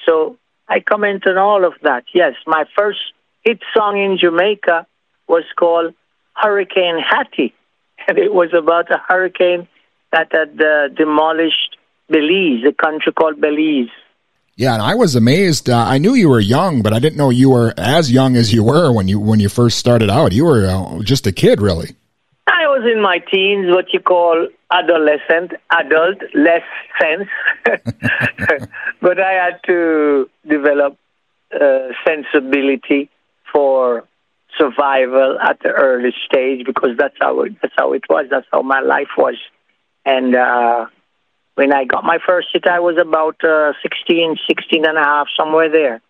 [0.05, 0.37] So
[0.67, 2.05] I comment on all of that.
[2.13, 2.99] Yes, my first
[3.43, 4.87] hit song in Jamaica
[5.27, 5.93] was called
[6.33, 7.53] Hurricane Hattie,
[8.07, 9.67] and it was about a hurricane
[10.11, 11.77] that had uh, demolished
[12.09, 13.89] Belize, a country called Belize.
[14.55, 15.69] Yeah, and I was amazed.
[15.69, 18.51] Uh, I knew you were young, but I didn't know you were as young as
[18.51, 20.31] you were when you when you first started out.
[20.31, 21.95] You were uh, just a kid, really.
[22.47, 26.63] I was in my teens, what you call adolescent, adult, less
[26.99, 27.27] sense.
[29.01, 30.97] but I had to develop
[31.53, 33.09] uh, sensibility
[33.51, 34.05] for
[34.57, 38.27] survival at the early stage because that's how it, that's how it was.
[38.29, 39.35] That's how my life was.
[40.05, 40.87] And uh,
[41.55, 45.27] when I got my first hit, I was about uh, 16, 16 and a half,
[45.37, 46.01] somewhere there.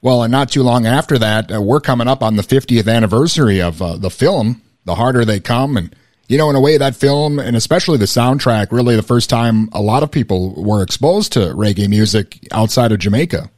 [0.00, 3.60] Well, and not too long after that, uh, we're coming up on the 50th anniversary
[3.60, 5.76] of uh, the film, The Harder They Come.
[5.76, 5.94] And,
[6.26, 9.68] you know, in a way, that film, and especially the soundtrack, really the first time
[9.72, 13.50] a lot of people were exposed to reggae music outside of Jamaica.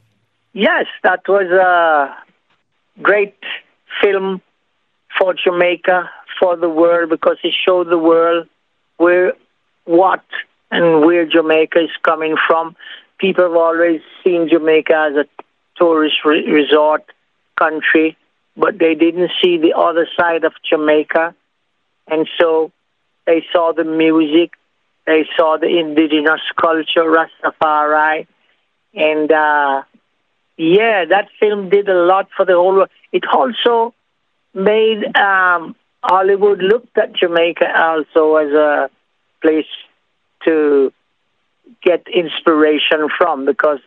[0.53, 2.13] Yes, that was a
[3.01, 3.37] great
[4.01, 4.41] film
[5.17, 6.09] for Jamaica,
[6.39, 8.47] for the world, because it showed the world
[8.97, 9.33] where,
[9.85, 10.23] what,
[10.69, 12.75] and where Jamaica is coming from.
[13.19, 15.25] People have always seen Jamaica as a
[15.77, 17.03] tourist re- resort
[17.57, 18.17] country,
[18.55, 21.35] but they didn't see the other side of Jamaica.
[22.07, 22.71] And so
[23.25, 24.51] they saw the music,
[25.05, 28.27] they saw the indigenous culture, Rastafari.
[28.93, 29.83] And uh,
[30.57, 32.89] yeah, that film did a lot for the whole world.
[33.11, 33.93] It also
[34.53, 38.89] made um, Hollywood look at Jamaica also as a
[39.41, 39.65] place
[40.45, 40.91] to
[41.81, 43.79] get inspiration from because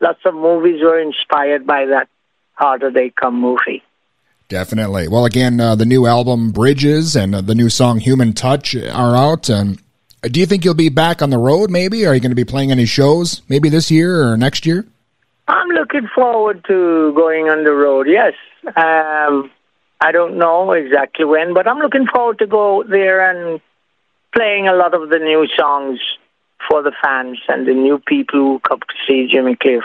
[0.00, 2.08] lots of movies were inspired by that
[2.54, 3.82] Harder They Come movie.
[4.48, 5.08] Definitely.
[5.08, 9.14] Well, again, uh, the new album Bridges and uh, the new song Human Touch are
[9.14, 9.50] out.
[9.50, 9.78] And
[10.22, 11.70] do you think you'll be back on the road?
[11.70, 13.42] Maybe are you going to be playing any shows?
[13.48, 14.86] Maybe this year or next year?
[15.48, 18.06] I'm looking forward to going on the road.
[18.08, 18.34] Yes,
[18.64, 19.50] um,
[20.00, 23.60] I don't know exactly when, but I'm looking forward to go there and
[24.34, 26.00] playing a lot of the new songs
[26.68, 29.84] for the fans and the new people who come to see Jimmy Cliff.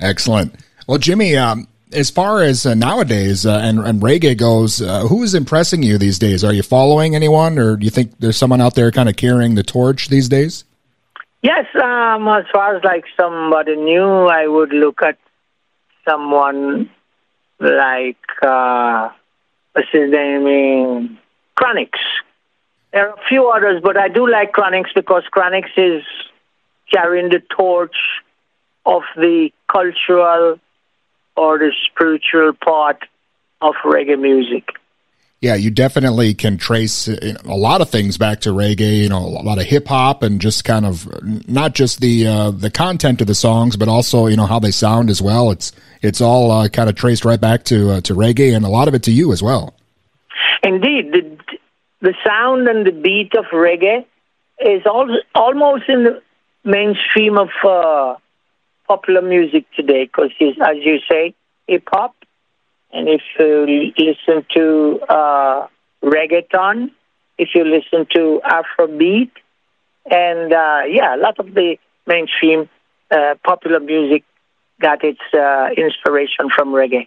[0.00, 0.54] Excellent.
[0.86, 5.22] Well, Jimmy, um, as far as uh, nowadays uh, and, and reggae goes, uh, who
[5.22, 6.44] is impressing you these days?
[6.44, 9.54] Are you following anyone, or do you think there's someone out there kind of carrying
[9.54, 10.64] the torch these days?
[11.42, 15.18] Yes, um, as far as like somebody new, I would look at
[16.08, 16.90] someone
[17.60, 19.10] like uh,
[19.72, 21.18] what's his name,
[21.56, 21.90] Chronixx.
[22.92, 26.02] There are a few others, but I do like Chronixx because Chronixx is
[26.92, 27.96] carrying the torch
[28.84, 30.58] of the cultural
[31.38, 33.04] or the spiritual part
[33.60, 34.70] of reggae music.
[35.40, 39.02] Yeah, you definitely can trace uh, a lot of things back to reggae.
[39.02, 41.06] You know, a lot of hip hop and just kind of
[41.48, 44.72] not just the uh, the content of the songs, but also you know how they
[44.72, 45.52] sound as well.
[45.52, 45.70] It's
[46.02, 48.88] it's all uh, kind of traced right back to uh, to reggae, and a lot
[48.88, 49.74] of it to you as well.
[50.64, 51.38] Indeed, the
[52.00, 54.04] the sound and the beat of reggae
[54.58, 56.22] is al- almost in the
[56.64, 58.16] mainstream of uh,
[58.88, 60.04] popular music today.
[60.04, 61.34] Because, as you say,
[61.66, 62.14] hip hop,
[62.92, 65.66] and if you listen to uh,
[66.02, 66.90] reggaeton,
[67.36, 69.30] if you listen to Afrobeat,
[70.10, 71.76] and uh, yeah, a lot of the
[72.06, 72.68] mainstream
[73.10, 74.24] uh, popular music
[74.80, 77.06] got its uh, inspiration from reggae.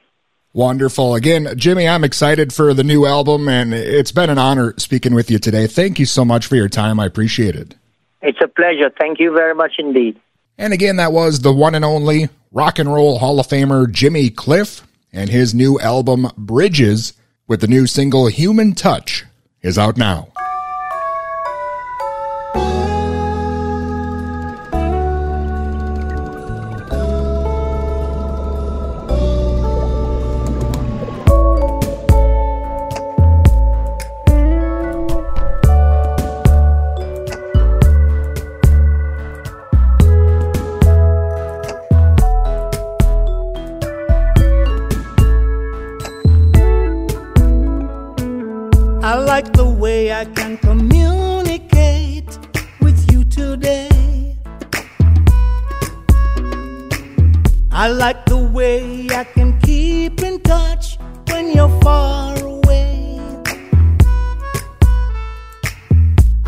[0.54, 1.16] Wonderful.
[1.16, 5.32] Again, Jimmy, I'm excited for the new album, and it's been an honor speaking with
[5.32, 5.66] you today.
[5.66, 7.00] Thank you so much for your time.
[7.00, 7.76] I appreciate it.
[8.22, 8.92] It's a pleasure.
[9.00, 10.20] Thank you very much indeed.
[10.62, 14.30] And again, that was the one and only Rock and Roll Hall of Famer Jimmy
[14.30, 17.14] Cliff and his new album Bridges
[17.48, 19.26] with the new single Human Touch
[19.64, 20.28] is out now.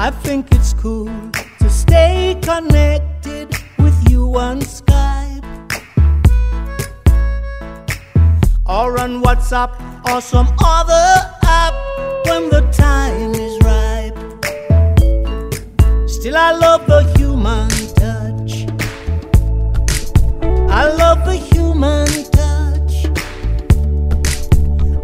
[0.04, 1.06] I think it's cool
[1.60, 5.46] to stay connected with you on Skype
[8.66, 9.72] or on WhatsApp
[10.12, 11.08] or some other
[11.44, 11.74] app
[12.26, 14.18] when the time is ripe.
[16.10, 18.68] Still, I love the human touch.
[20.70, 23.08] I love the human touch.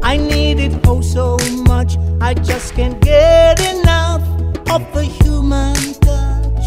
[0.03, 1.37] I need it oh so
[1.69, 1.95] much.
[2.19, 4.38] I just can't get enough
[4.71, 6.65] of the human touch.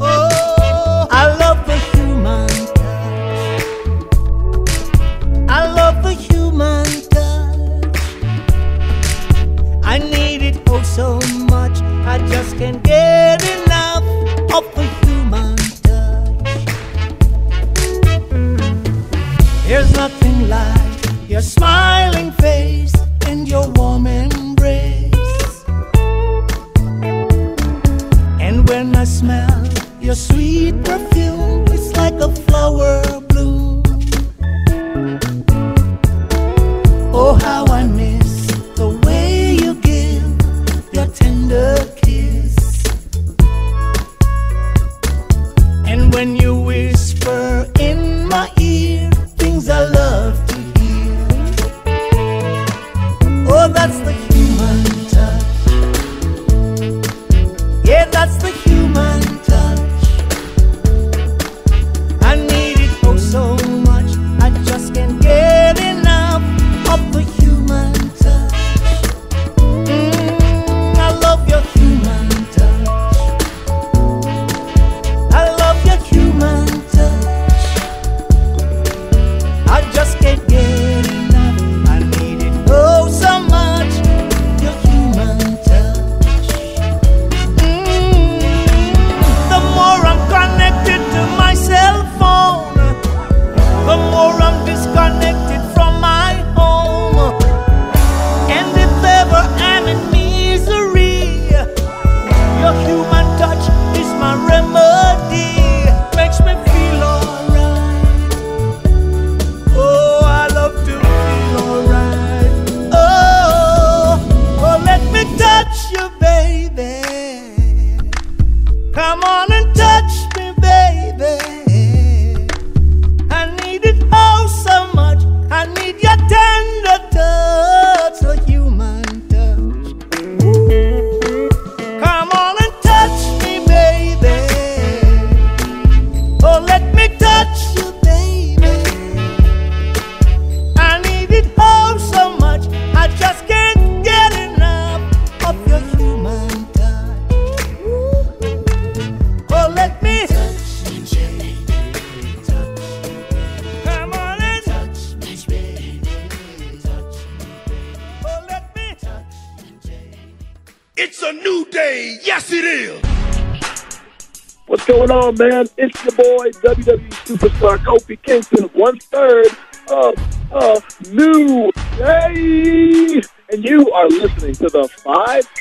[0.00, 3.62] Oh, I love the human touch.
[5.48, 6.84] I love the human
[7.14, 7.96] touch.
[9.84, 11.80] I need it oh so much.
[12.04, 13.15] I just can't get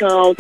[0.06, 0.38] Five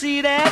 [0.00, 0.47] You'll succeed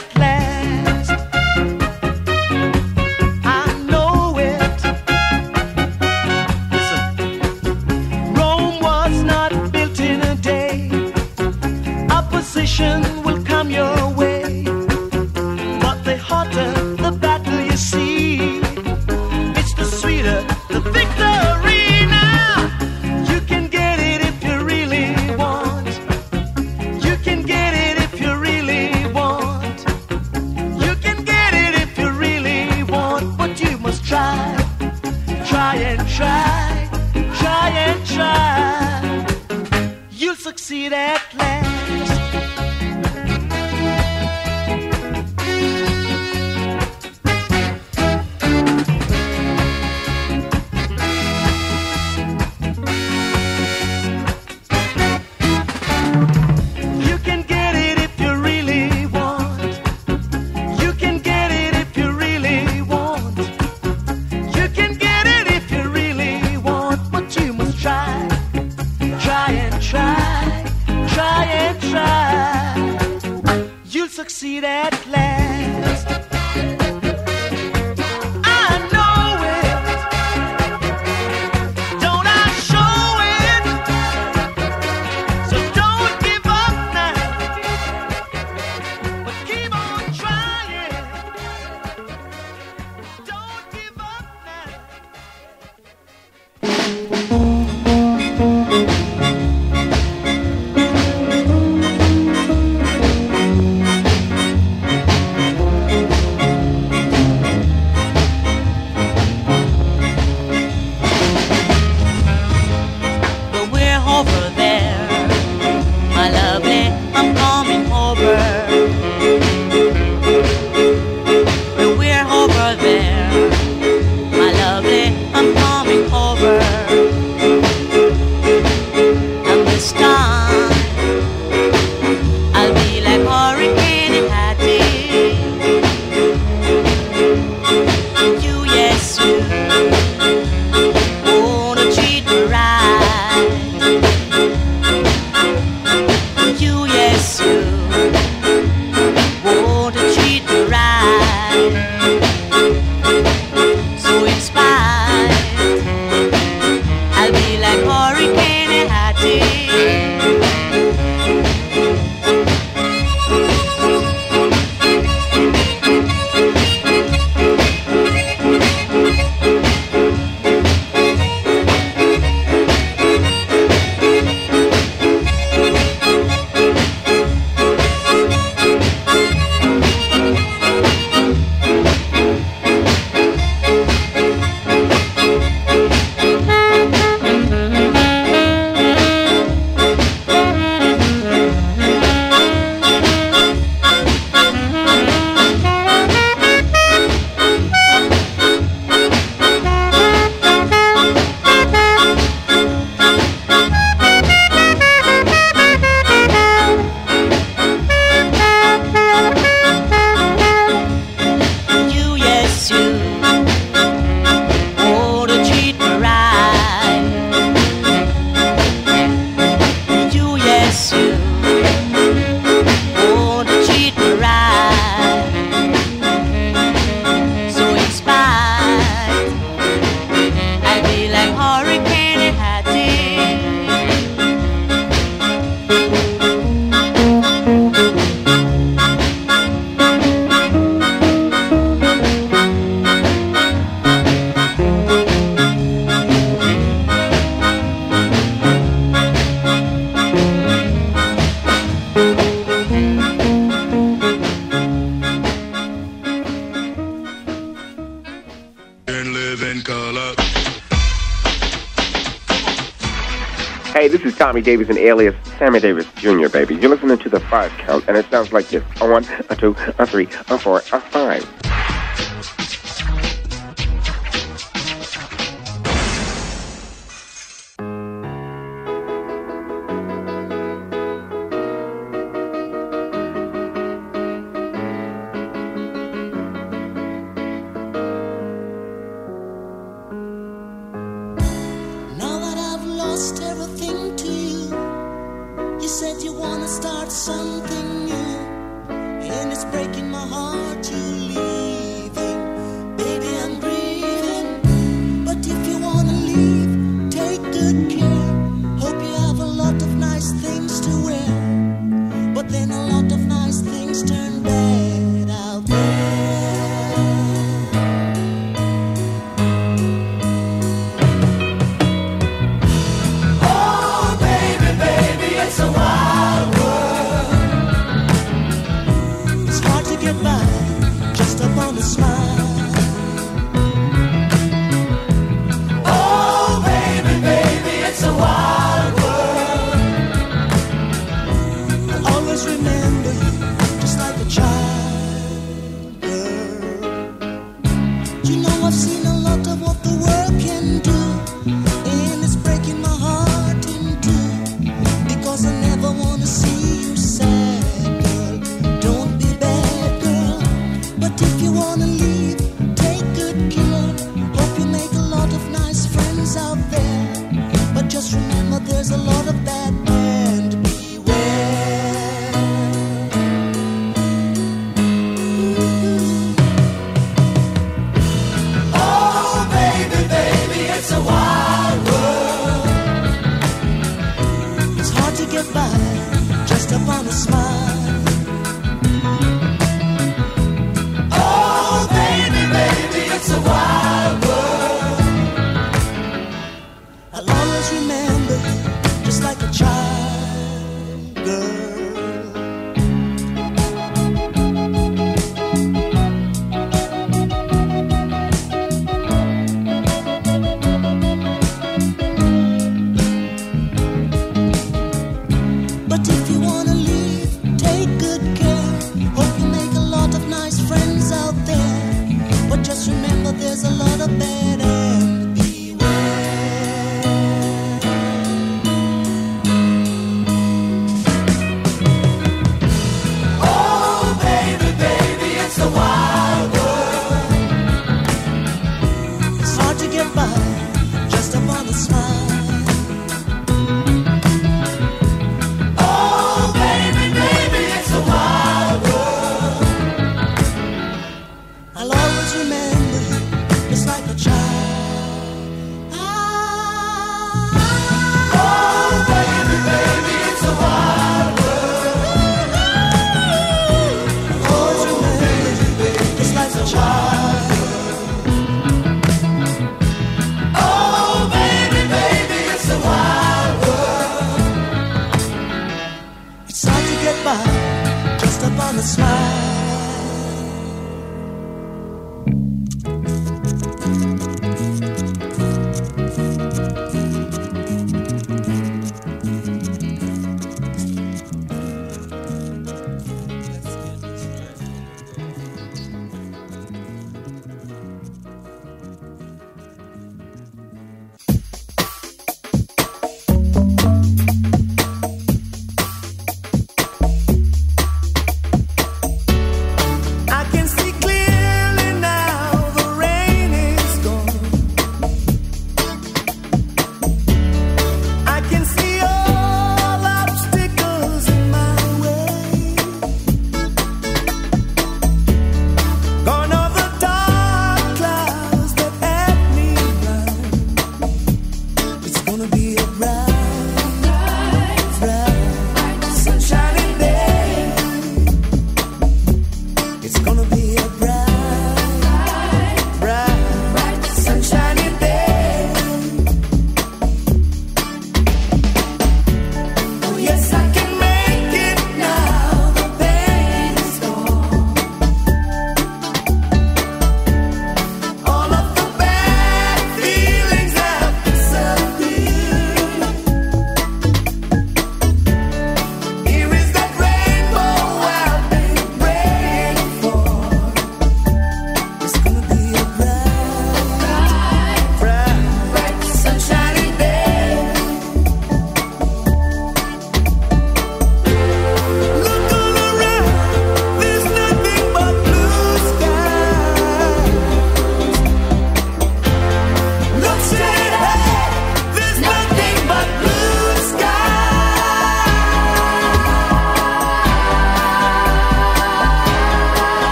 [264.27, 266.57] Tommy Davis and alias Sammy Davis Jr., baby.
[266.57, 269.55] You're listening to the five count, and it sounds like this a one, a two,
[269.79, 271.36] a three, a four, a five.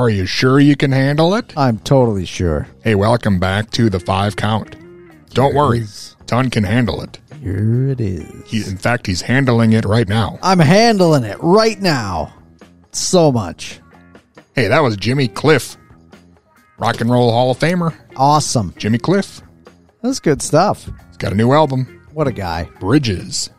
[0.00, 1.52] Are you sure you can handle it?
[1.58, 2.66] I'm totally sure.
[2.82, 4.74] Hey, welcome back to the five count.
[5.34, 5.84] Don't Here worry.
[6.26, 7.18] Ton can handle it.
[7.42, 8.48] Here it is.
[8.50, 10.38] He, in fact, he's handling it right now.
[10.42, 12.32] I'm handling it right now.
[12.92, 13.80] So much.
[14.54, 15.76] Hey, that was Jimmy Cliff,
[16.78, 17.94] Rock and Roll Hall of Famer.
[18.16, 18.72] Awesome.
[18.78, 19.42] Jimmy Cliff.
[20.02, 20.86] That's good stuff.
[21.08, 22.70] He's got a new album, What a guy.
[22.80, 23.50] Bridges.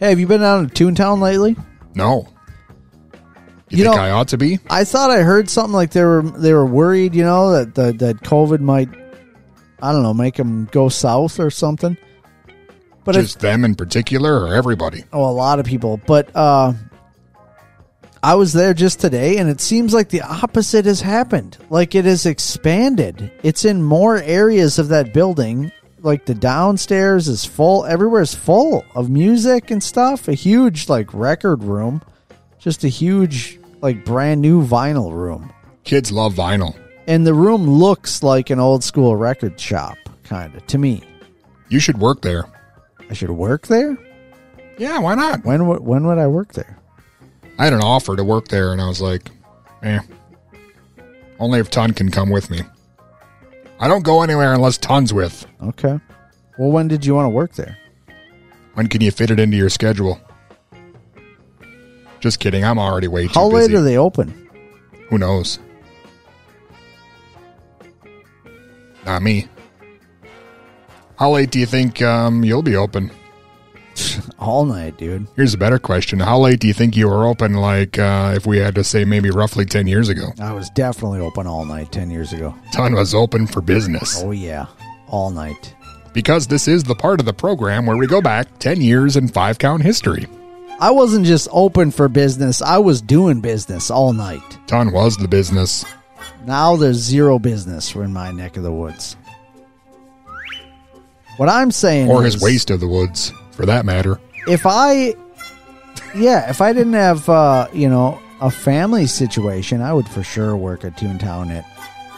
[0.00, 1.54] Hey, have you been down to Toontown lately?
[1.94, 2.26] No.
[3.70, 4.58] You, You think know- I ought to be?
[4.68, 7.98] I thought I heard something like they were they were worried, you know, that that,
[8.00, 8.88] that COVID might
[9.82, 11.96] I don't know, make them go south or something.
[13.04, 15.04] But it's Just them in particular or everybody?
[15.12, 16.00] oh, a lot of people.
[16.06, 16.72] But uh
[18.22, 21.56] I was there just today and it seems like the opposite has happened.
[21.70, 23.30] Like it has expanded.
[23.42, 25.72] It's in more areas of that building.
[26.02, 27.86] Like the downstairs is full.
[27.86, 30.28] Everywhere is full of music and stuff.
[30.28, 32.02] A huge like record room.
[32.58, 35.52] Just a huge like brand new vinyl room.
[35.84, 36.76] Kids love vinyl.
[37.06, 41.02] And the room looks like an old school record shop, kind of, to me.
[41.68, 42.44] You should work there.
[43.08, 43.96] I should work there?
[44.78, 45.44] Yeah, why not?
[45.44, 46.78] When would when would I work there?
[47.58, 49.30] I had an offer to work there, and I was like,
[49.82, 50.00] eh.
[51.38, 52.62] Only if Ton can come with me.
[53.78, 55.46] I don't go anywhere unless Ton's with.
[55.62, 55.98] Okay.
[56.58, 57.76] Well, when did you want to work there?
[58.74, 60.20] When can you fit it into your schedule?
[62.20, 62.64] Just kidding.
[62.64, 63.76] I'm already way too How late busy.
[63.76, 64.48] are they open?
[65.08, 65.58] Who knows?
[69.06, 69.48] Not me.
[71.18, 73.10] How late do you think um, you'll be open?
[74.38, 75.26] All night, dude.
[75.36, 76.20] Here's a better question.
[76.20, 79.04] How late do you think you were open, like, uh, if we had to say
[79.04, 80.32] maybe roughly 10 years ago?
[80.40, 82.54] I was definitely open all night 10 years ago.
[82.72, 84.22] Ton was open for business.
[84.22, 84.66] Oh, yeah.
[85.08, 85.74] All night.
[86.12, 89.28] Because this is the part of the program where we go back 10 years in
[89.28, 90.26] five count history.
[90.80, 94.42] I wasn't just open for business, I was doing business all night.
[94.66, 95.84] Ton was the business.
[96.46, 99.16] Now there's zero business in my neck of the woods.
[101.36, 104.20] What I'm saying Or is, his waste of the woods, for that matter.
[104.46, 105.14] if I,
[106.14, 110.56] yeah, if I didn't have, uh, you know, a family situation, I would for sure
[110.56, 111.50] work at Toontown.
[111.50, 111.64] It,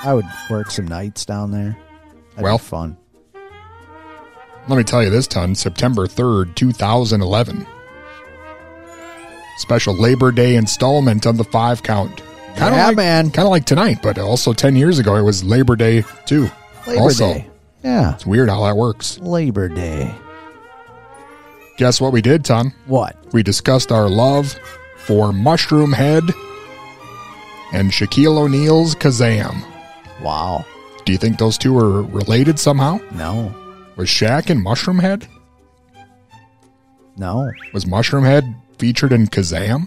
[0.04, 1.76] I would work some nights down there.
[2.30, 2.96] That'd Well, be fun.
[4.68, 5.54] Let me tell you this, Ton.
[5.56, 7.66] September 3rd, 2011.
[9.58, 12.16] Special Labor Day installment of the five count.
[12.56, 13.30] Kinda Yeah, like, man.
[13.30, 16.50] Kind of like tonight, but also 10 years ago, it was Labor Day too.
[16.86, 17.46] Labor also, Day.
[17.84, 19.18] Yeah, It's weird how that works.
[19.20, 20.14] Labor Day.
[21.78, 22.72] Guess what we did, Ton?
[22.86, 23.16] What?
[23.32, 24.54] We discussed our love
[24.98, 26.22] for Mushroom Head
[27.72, 29.64] and Shaquille O'Neal's Kazam.
[30.22, 30.64] Wow.
[31.04, 33.00] Do you think those two are related somehow?
[33.12, 33.52] No.
[33.96, 35.26] Was Shaq and Mushroom Head?
[37.16, 37.50] No.
[37.72, 38.44] Was Mushroom Head
[38.82, 39.86] featured in Kazam?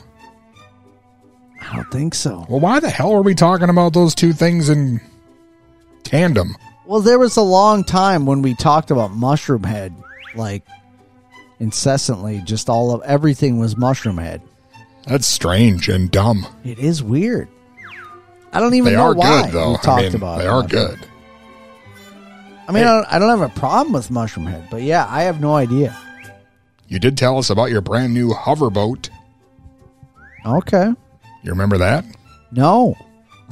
[1.61, 2.45] I don't think so.
[2.47, 5.01] Well, why the hell are we talking about those two things in
[6.05, 6.55] tandem?
[6.85, 9.93] Well, there was a long time when we talked about Mushroom Head,
[10.33, 10.63] like
[11.59, 12.41] incessantly.
[12.45, 14.41] Just all of everything was Mushroom Head.
[15.05, 16.47] That's strange and dumb.
[16.63, 17.49] It is weird.
[18.53, 19.71] I don't even They know are why good, though.
[19.71, 20.37] we I mean, about.
[20.37, 21.05] they are good.
[22.69, 25.23] I mean, I, don't, I don't have a problem with Mushroom Head, but yeah, I
[25.23, 25.99] have no idea.
[26.87, 29.09] You did tell us about your brand new hoverboat.
[30.45, 30.87] Okay.
[31.43, 32.05] You remember that?
[32.51, 32.95] No.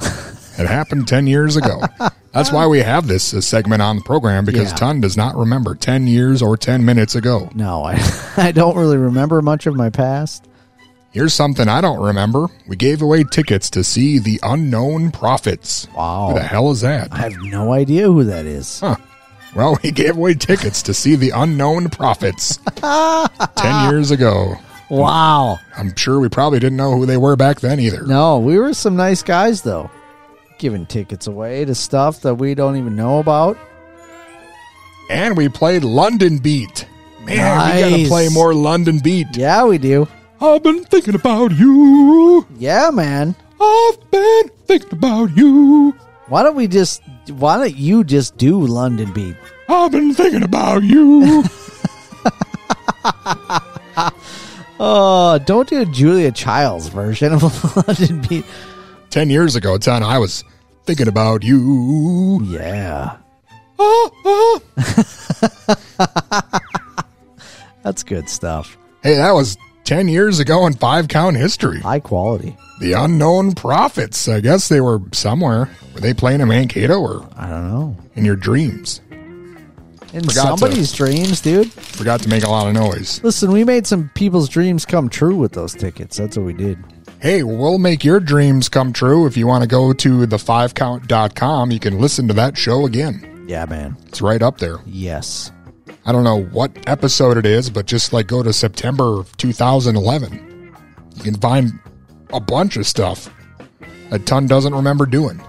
[0.56, 1.82] It happened 10 years ago.
[2.30, 4.76] That's why we have this segment on the program because Yeah.
[4.76, 7.50] Ton does not remember 10 years or 10 minutes ago.
[7.56, 8.00] No, I
[8.36, 10.46] I don't really remember much of my past.
[11.10, 12.46] Here's something I don't remember.
[12.68, 15.88] We gave away tickets to see the Unknown Prophets.
[15.96, 16.28] Wow.
[16.28, 17.08] Who the hell is that?
[17.12, 18.78] I have no idea who that is.
[18.78, 18.94] Huh.
[19.54, 24.56] Well, we gave away tickets to see the Unknown Prophets 10 years ago.
[24.90, 25.58] Wow.
[25.76, 28.02] I'm sure we probably didn't know who they were back then either.
[28.04, 29.90] No, we were some nice guys though.
[30.58, 33.56] Giving tickets away to stuff that we don't even know about.
[35.10, 36.86] And we played London Beat.
[37.24, 39.36] Man, we gotta play more London Beat.
[39.36, 40.08] Yeah, we do.
[40.40, 42.46] I've been thinking about you.
[42.58, 43.34] Yeah, man.
[43.60, 45.92] I've been thinking about you.
[46.28, 49.36] Why don't we just why don't you just do London Beat?
[49.68, 51.44] I've been thinking about you.
[54.80, 58.44] Oh, don't do a Julia Childs version of London Beat.
[59.10, 60.42] 10 years ago, Ton, I was
[60.84, 62.40] thinking about you.
[62.42, 63.16] Yeah.
[63.78, 64.10] Ah,
[65.98, 66.60] ah.
[67.82, 68.76] That's good stuff.
[69.02, 71.78] Hey, that was 10 years ago in five count history.
[71.80, 72.56] High quality.
[72.80, 74.26] The Unknown Prophets.
[74.28, 75.70] I guess they were somewhere.
[75.94, 77.96] Were they playing in Mankato or I don't know.
[78.14, 79.00] in your dreams?
[79.10, 81.72] In Forgot to- somebody's dreams, dude.
[81.72, 83.20] Forgot to make a lot of noise.
[83.24, 86.16] Listen, we made some people's dreams come true with those tickets.
[86.16, 86.78] That's what we did.
[87.20, 89.26] Hey, we'll make your dreams come true.
[89.26, 93.44] If you want to go to the5count.com, you can listen to that show again.
[93.48, 93.96] Yeah, man.
[94.06, 94.76] It's right up there.
[94.86, 95.50] Yes.
[96.06, 100.74] I don't know what episode it is, but just like go to September of 2011.
[101.16, 101.72] You can find
[102.32, 103.32] a bunch of stuff
[104.10, 105.40] that Ton doesn't remember doing.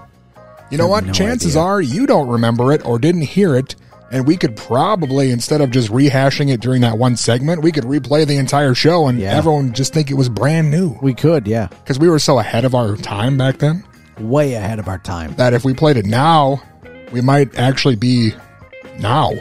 [0.70, 1.04] You know what?
[1.04, 1.62] no Chances idea.
[1.66, 3.76] are you don't remember it or didn't hear it,
[4.10, 7.84] and we could probably, instead of just rehashing it during that one segment, we could
[7.84, 9.36] replay the entire show and Yeah.
[9.36, 10.96] everyone just think it was brand new.
[11.02, 11.68] We could, yeah.
[11.68, 13.84] Because we were so ahead of our time back then
[14.18, 15.34] Way ahead of our time.
[15.36, 16.60] that if we played it now,
[17.12, 18.32] we might actually be
[18.98, 19.32] now.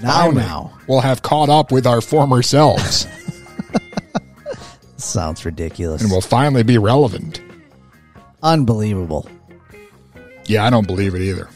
[0.00, 0.72] Now, Finally, now.
[0.86, 3.06] We'll have caught up with our former selves.
[4.96, 6.02] Sounds ridiculous.
[6.02, 7.40] and we'll finally be relevant.
[8.42, 9.28] Unbelievable.
[10.48, 11.48] Yeah, I don't believe it either.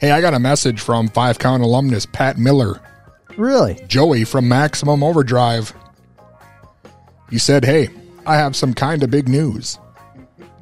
[0.00, 2.80] Hey, I got a message from Five Count alumnus Pat Miller,
[3.36, 3.80] Really?
[3.86, 5.72] Joey from Maximum Overdrive.
[7.30, 7.88] He said, Hey,
[8.26, 9.78] I have some kind of big news.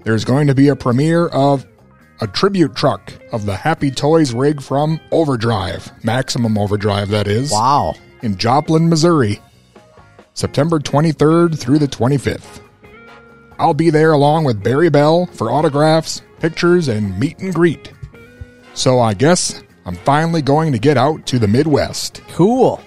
[0.05, 1.67] There's going to be a premiere of
[2.21, 7.51] a tribute truck of the Happy Toys rig from Overdrive, Maximum Overdrive, that is.
[7.51, 7.95] Wow.
[8.23, 9.41] in Joplin, Missouri,
[10.35, 12.61] September 23rd through the 25th.
[13.59, 17.93] I'll be there along with Barry Bell for autographs, pictures, and meet and greet.
[18.75, 22.23] So I guess I'm finally going to get out to the Midwest.
[22.29, 22.81] Cool.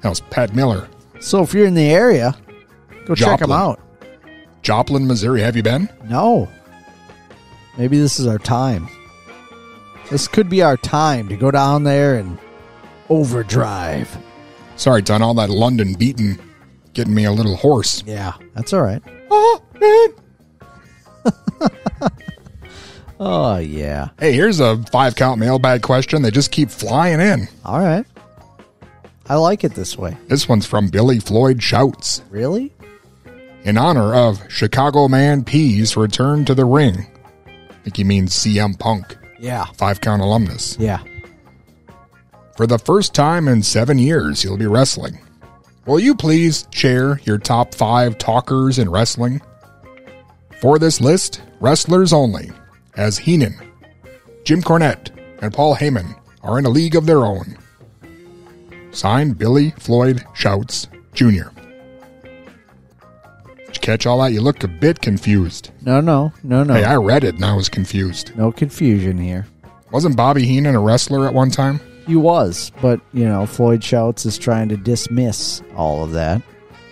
[0.00, 0.88] That was Pat Miller,
[1.20, 2.36] So if you're in the area,
[3.04, 3.80] go check him out.
[4.62, 5.40] Joplin, Missouri.
[5.42, 5.88] Have you been?
[6.04, 6.48] No.
[7.78, 8.88] Maybe this is our time.
[10.10, 12.38] This could be our time to go down there and
[13.08, 14.16] overdrive.
[14.76, 16.38] Sorry, Ton, all that London beating
[16.92, 18.02] getting me a little hoarse.
[18.06, 19.02] Yeah, that's all right.
[19.30, 20.21] Oh, man.
[23.24, 24.08] Oh, yeah.
[24.18, 26.22] Hey, here's a five count mailbag question.
[26.22, 27.46] They just keep flying in.
[27.64, 28.04] All right.
[29.28, 30.16] I like it this way.
[30.26, 32.22] This one's from Billy Floyd Shouts.
[32.30, 32.72] Really?
[33.64, 37.06] in honor of Chicago Man P's return to the ring.
[37.46, 39.66] I think he means CM Punk, Yeah.
[39.76, 40.76] five count alumnus.
[40.80, 40.98] Yeah.
[42.56, 45.16] For the first time in seven years, he'll be wrestling.
[45.86, 49.40] Will you please share your top five talkers in wrestling?
[50.62, 52.52] For this list, wrestlers only,
[52.94, 53.56] as Heenan,
[54.44, 55.10] Jim Cornette,
[55.40, 56.14] and Paul Heyman
[56.44, 57.58] are in a league of their own.
[58.92, 61.48] Signed Billy Floyd Shouts Jr.
[63.56, 64.30] Did you catch all that?
[64.30, 65.72] You look a bit confused.
[65.80, 66.74] No, no, no, no.
[66.74, 68.30] Hey, I read it and I was confused.
[68.36, 69.48] no confusion here.
[69.90, 71.80] Wasn't Bobby Heenan a wrestler at one time?
[72.06, 76.40] He was, but, you know, Floyd Shouts is trying to dismiss all of that.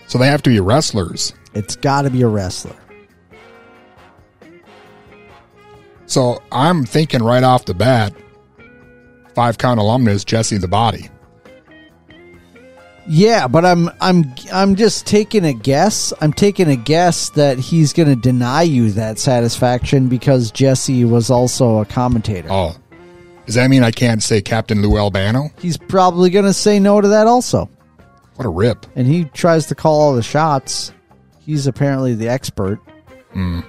[0.09, 1.35] So they have to be wrestlers.
[1.55, 2.75] It's got to be a wrestler.
[6.11, 8.13] So I'm thinking right off the bat,
[9.37, 11.09] five count alumnus Jesse the Body.
[13.07, 16.13] Yeah, but I'm I'm I'm just taking a guess.
[16.21, 21.31] I'm taking a guess that he's going to deny you that satisfaction because Jesse was
[21.31, 22.49] also a commentator.
[22.51, 22.75] Oh,
[23.47, 25.51] does that mean I can't say Captain Lou Albano?
[25.61, 27.71] He's probably going to say no to that also.
[28.35, 28.85] What a rip!
[28.97, 30.93] And he tries to call all the shots.
[31.39, 32.81] He's apparently the expert.
[33.33, 33.61] Hmm.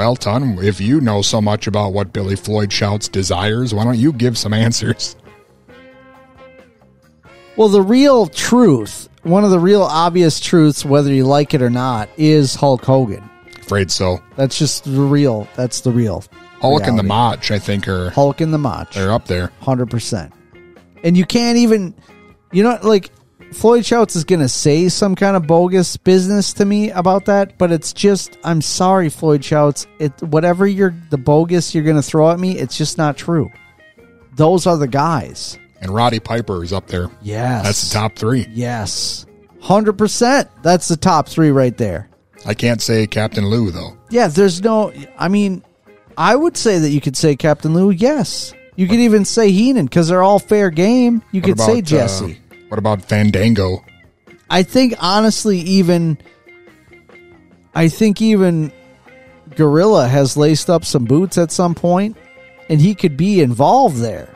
[0.00, 3.98] Well, Ton, if you know so much about what Billy Floyd shouts desires, why don't
[3.98, 5.14] you give some answers?
[7.54, 11.68] Well, the real truth, one of the real obvious truths whether you like it or
[11.68, 13.28] not, is Hulk Hogan.
[13.60, 14.22] Afraid so.
[14.36, 15.46] That's just the real.
[15.54, 16.24] That's the real.
[16.62, 17.08] Hulk and the reality.
[17.08, 18.94] Mach, I think, are Hulk and the Mach.
[18.94, 19.52] they're up there.
[19.60, 20.32] hundred percent.
[21.04, 21.94] And you can't even,
[22.52, 23.10] you know, like
[23.52, 27.72] Floyd Shouts is gonna say some kind of bogus business to me about that, but
[27.72, 29.86] it's just, I'm sorry, Floyd Shouts.
[29.98, 33.50] It whatever you're the bogus you're gonna throw at me, it's just not true.
[34.36, 35.58] Those are the guys.
[35.80, 37.10] And Roddy Piper is up there.
[37.22, 38.46] Yes, That's the top three.
[38.52, 39.26] Yes,
[39.60, 40.48] hundred percent.
[40.62, 42.08] That's the top three right there.
[42.46, 43.96] I can't say Captain Lou though.
[44.10, 44.92] Yeah, there's no.
[45.18, 45.64] I mean,
[46.16, 47.90] I would say that you could say Captain Lou.
[47.90, 51.22] Yes, you could even say Heenan because they're all fair game.
[51.32, 52.38] You What could say about, uh, Jesse.
[52.70, 53.84] What about Fandango?
[54.48, 56.18] I think honestly, even
[57.74, 58.72] I think even
[59.56, 62.16] Gorilla has laced up some boots at some point,
[62.68, 64.34] and he could be involved there.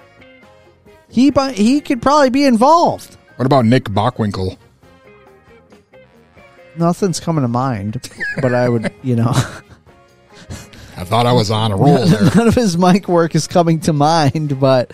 [1.08, 3.16] He he could probably be involved.
[3.36, 4.58] What about Nick Bockwinkel?
[6.76, 8.10] Nothing's coming to mind,
[8.42, 9.32] but I would, you know,
[10.96, 12.34] I thought I was on a roll there.
[12.34, 14.92] none of his mic work is coming to mind, but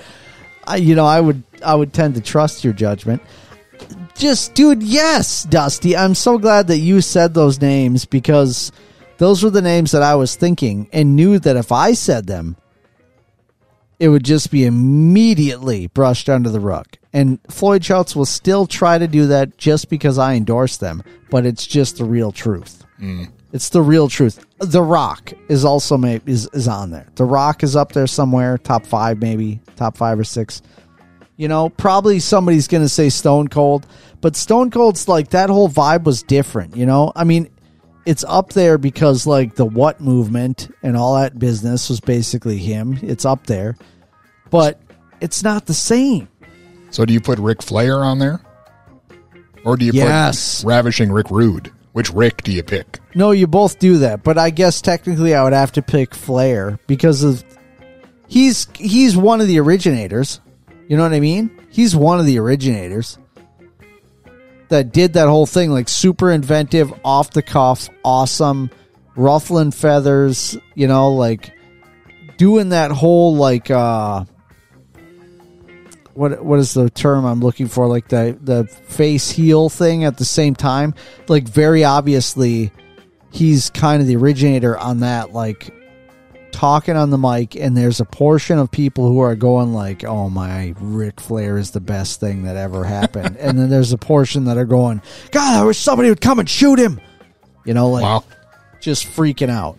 [0.67, 3.23] I, you know, I would I would tend to trust your judgment.
[4.15, 5.97] Just, dude, yes, Dusty.
[5.97, 8.73] I'm so glad that you said those names because
[9.19, 12.57] those were the names that I was thinking and knew that if I said them,
[13.99, 16.87] it would just be immediately brushed under the rug.
[17.12, 21.45] And Floyd Schultz will still try to do that just because I endorse them, but
[21.45, 22.85] it's just the real truth.
[23.01, 23.31] Mm.
[23.53, 24.45] It's the real truth.
[24.59, 27.07] The Rock is also may, is is on there.
[27.16, 30.62] The Rock is up there somewhere, top five maybe, top five or six.
[31.41, 33.87] You know, probably somebody's going to say Stone Cold,
[34.21, 37.12] but Stone Cold's like that whole vibe was different, you know?
[37.17, 37.49] I mean,
[38.05, 42.99] it's up there because like the what movement and all that business was basically him.
[43.01, 43.79] It's up there.
[44.51, 44.83] But
[45.23, 46.29] it's not the same.
[46.91, 48.43] So do you put Ric Flair on there?
[49.65, 50.61] Or do you Yes.
[50.62, 51.73] put Ravishing Rick Rude?
[51.93, 52.99] Which Rick do you pick?
[53.15, 56.79] No, you both do that, but I guess technically I would have to pick Flair
[56.87, 57.43] because of
[58.29, 60.39] he's he's one of the originators.
[60.91, 61.57] You know what I mean?
[61.71, 63.17] He's one of the originators
[64.71, 68.71] that did that whole thing like super inventive, off the cuff, awesome,
[69.15, 71.53] ruffling feathers, you know, like
[72.39, 74.25] doing that whole like uh
[76.15, 77.87] what what is the term I'm looking for?
[77.87, 80.97] Like the the face heel thing at the same time.
[81.29, 82.73] Like very obviously,
[83.31, 85.33] he's kind of the originator on that.
[85.33, 85.73] Like
[86.61, 90.28] talking on the mic, and there's a portion of people who are going like, "Oh
[90.28, 94.45] my, Ric Flair is the best thing that ever happened," and then there's a portion
[94.45, 95.01] that are going,
[95.31, 97.01] "God, I wish somebody would come and shoot him."
[97.65, 98.24] You know, like Wow.
[98.81, 99.78] just freaking out.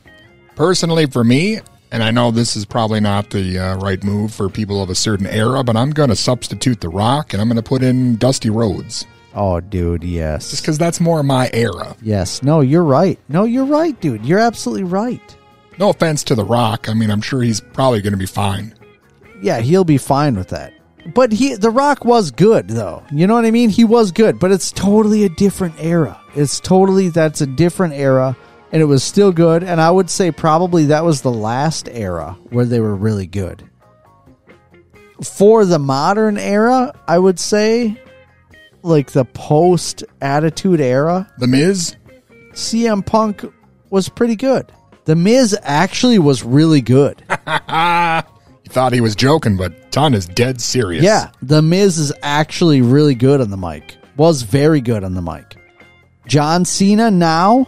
[0.56, 1.60] Personally, for me,
[1.92, 4.96] and I know this is probably not the uh, right move for people of a
[4.96, 8.16] certain era, but I'm going to substitute The Rock and I'm going to put in
[8.16, 9.06] Dusty Rhodes.
[9.36, 10.50] Oh, dude, yes.
[10.52, 11.96] Just because that's more my era.
[12.02, 12.44] Yes.
[12.44, 13.18] No, you're right.
[13.30, 14.26] No, you're right, dude.
[14.26, 15.38] You're absolutely right.
[15.82, 16.88] No offense to The Rock.
[16.90, 18.76] I mean, I'm sure he's probably going to be fine.
[19.42, 20.74] Yeah, he'll be fine with that.
[21.16, 23.02] But he The Rock was good though.
[23.12, 23.72] You know what I mean?
[23.72, 26.22] He was good, but it's totally a different era.
[26.36, 28.38] It's totally that's a different era
[28.72, 32.38] and it was still good and I would say probably that was the last era
[32.52, 33.68] where they were really good.
[35.24, 38.00] For the modern era, I would say
[38.84, 41.96] like the post attitude era, The Miz?
[42.52, 43.44] CM Punk
[43.90, 44.72] was pretty good.
[45.06, 47.24] The Miz actually was really good.
[48.64, 51.04] You thought he was joking, but Ton is dead serious.
[51.04, 53.98] Yeah, The Miz is actually really good on the mic.
[54.16, 55.58] Was very good on the mic.
[56.28, 57.68] John Cena now,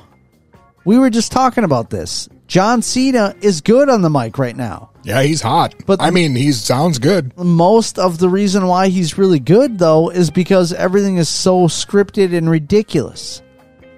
[0.86, 2.30] we were just talking about this.
[2.48, 4.92] John Cena is good on the mic right now.
[5.04, 5.74] Yeah, he's hot.
[5.80, 7.36] But- But I mean, he sounds good.
[7.38, 12.34] Most of the reason why he's really good though is because everything is so scripted
[12.34, 13.42] and ridiculous.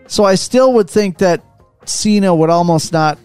[0.07, 1.43] So I still would think that
[1.89, 3.17] Cena would almost not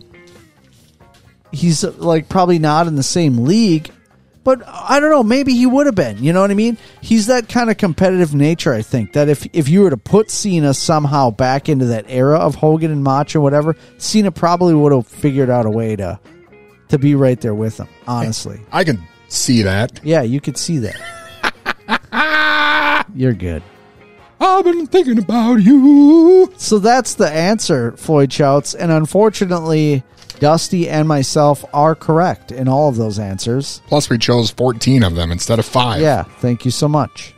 [1.52, 3.90] he's like probably not in the same league,
[4.44, 6.22] but I don't know, maybe he would have been.
[6.22, 6.78] You know what I mean?
[7.00, 8.72] He's that kind of competitive nature.
[8.72, 12.38] I think that if if you were to put Cena somehow back into that era
[12.38, 16.18] of Hogan and Macho, whatever, Cena probably would have figured out a way to
[16.88, 17.88] to be right there with him.
[18.06, 20.00] Honestly, I can see that.
[20.02, 20.96] yeah, you could see that.
[23.14, 23.62] You're good.
[24.40, 26.52] I've been thinking about you.
[26.56, 30.02] So that's the answer, Floyd shouts, and unfortunately,
[30.38, 33.82] Dusty and myself are correct in all of those answers.
[33.86, 36.00] Plus, we chose 14 of them instead of five.
[36.00, 37.34] Yeah, thank you so much.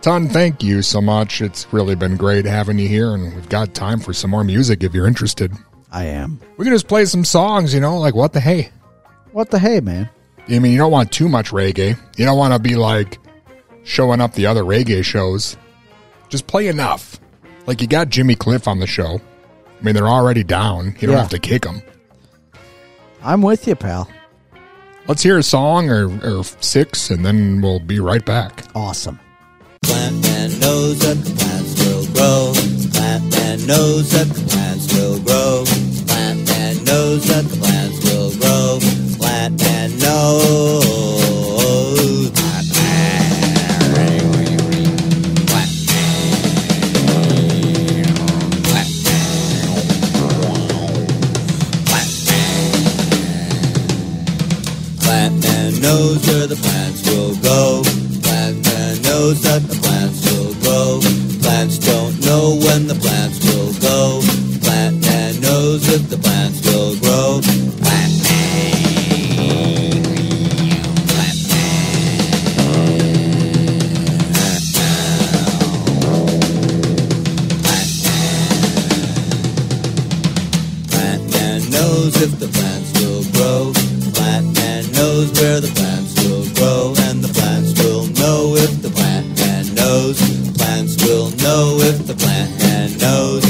[0.00, 1.42] Ton, thank you so much.
[1.42, 4.82] It's really been great having you here, and we've got time for some more music
[4.84, 5.52] if you're interested.
[5.90, 6.40] I am.
[6.56, 8.70] We can just play some songs, you know, like what the hey.
[9.32, 10.08] What the hey, man?
[10.48, 11.98] I mean, you don't want too much reggae.
[12.16, 13.18] You don't want to be like
[13.82, 15.56] showing up the other reggae shows.
[16.30, 17.18] Just play enough.
[17.66, 19.20] Like you got Jimmy Cliff on the show.
[19.78, 20.94] I mean, they're already down.
[21.00, 21.20] You don't Yeah.
[21.22, 21.82] have to kick them.
[23.22, 24.08] I'm with you, pal.
[25.06, 28.64] Let's hear a song or, or six, and then we'll be right back.
[28.74, 29.18] Awesome.
[29.82, 32.52] Plant man knows that the plants will grow.
[32.92, 35.64] Plant man knows that the plants will grow.
[36.06, 38.78] Plant man knows that the plants will grow.
[39.18, 41.19] Plant man knows.
[55.80, 57.82] Knows where the plants will go.
[58.22, 61.00] Plant man knows that the plants will grow.
[61.40, 64.20] Plants don't know when the plants will go.
[64.60, 67.69] Plant man knows if the plants will grow.
[85.60, 90.18] The plants will grow, and the plants will know if the plant man knows.
[90.56, 93.49] Plants will know if the plant man knows.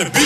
[0.00, 0.12] Everywhere.
[0.12, 0.25] I got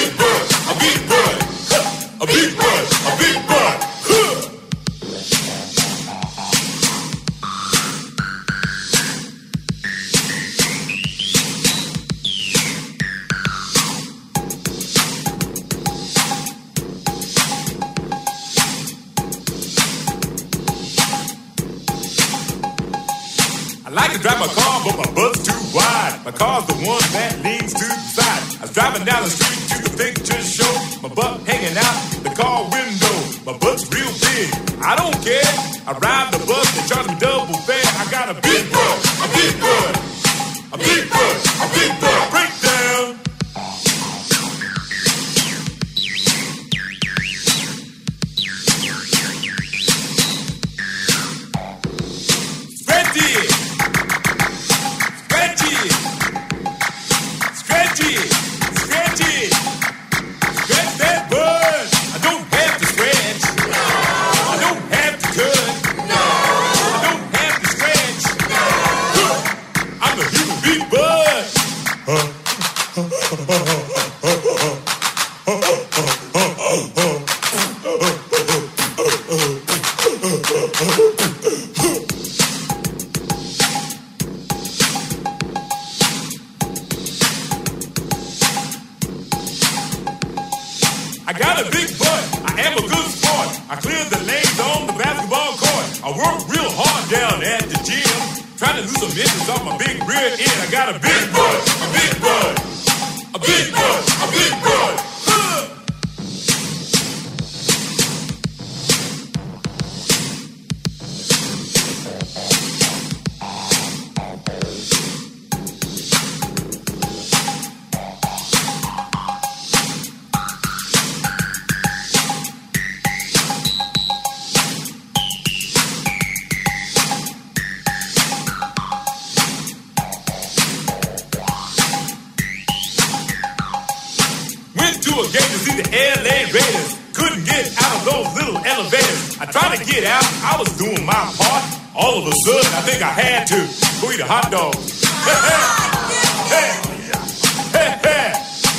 [141.30, 141.64] my part.
[141.94, 143.58] All of a sudden, I think I had to
[144.00, 144.74] go eat a hot dog.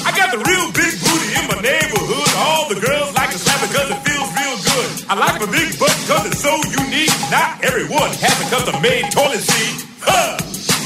[0.02, 2.30] I got the real big booty in my neighborhood.
[2.36, 4.90] All the girls like to slap because it feels real good.
[5.08, 7.14] I like my big butt because it's so unique.
[7.32, 9.88] Not everyone has a custom made toilet seat.
[10.02, 10.38] Huh,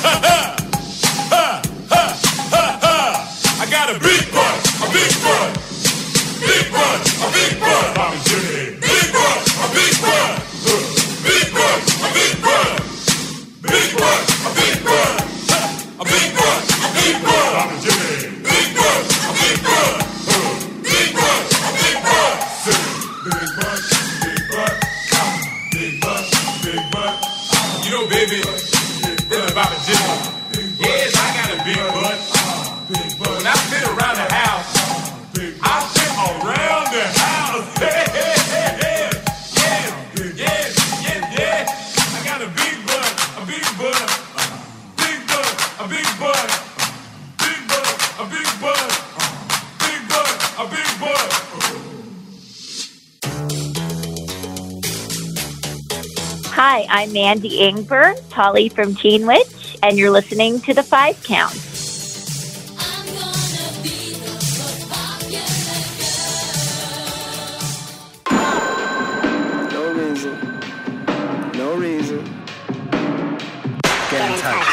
[0.03, 0.57] huh,
[1.31, 2.11] huh, huh,
[2.51, 3.63] huh, huh.
[3.63, 5.49] I got a big butt, a big butt,
[6.43, 7.85] big butt, a big butt.
[7.95, 8.75] Bobby Jimmy.
[8.81, 10.54] Big butt, a big butt,
[11.85, 12.44] big butt,
[56.67, 61.53] Hi, I'm Mandy Ingber, Polly from Teen Witch, and you're listening to The Five Count.
[69.71, 70.59] No reason.
[71.55, 72.23] No reason.
[74.09, 74.67] Get in touch.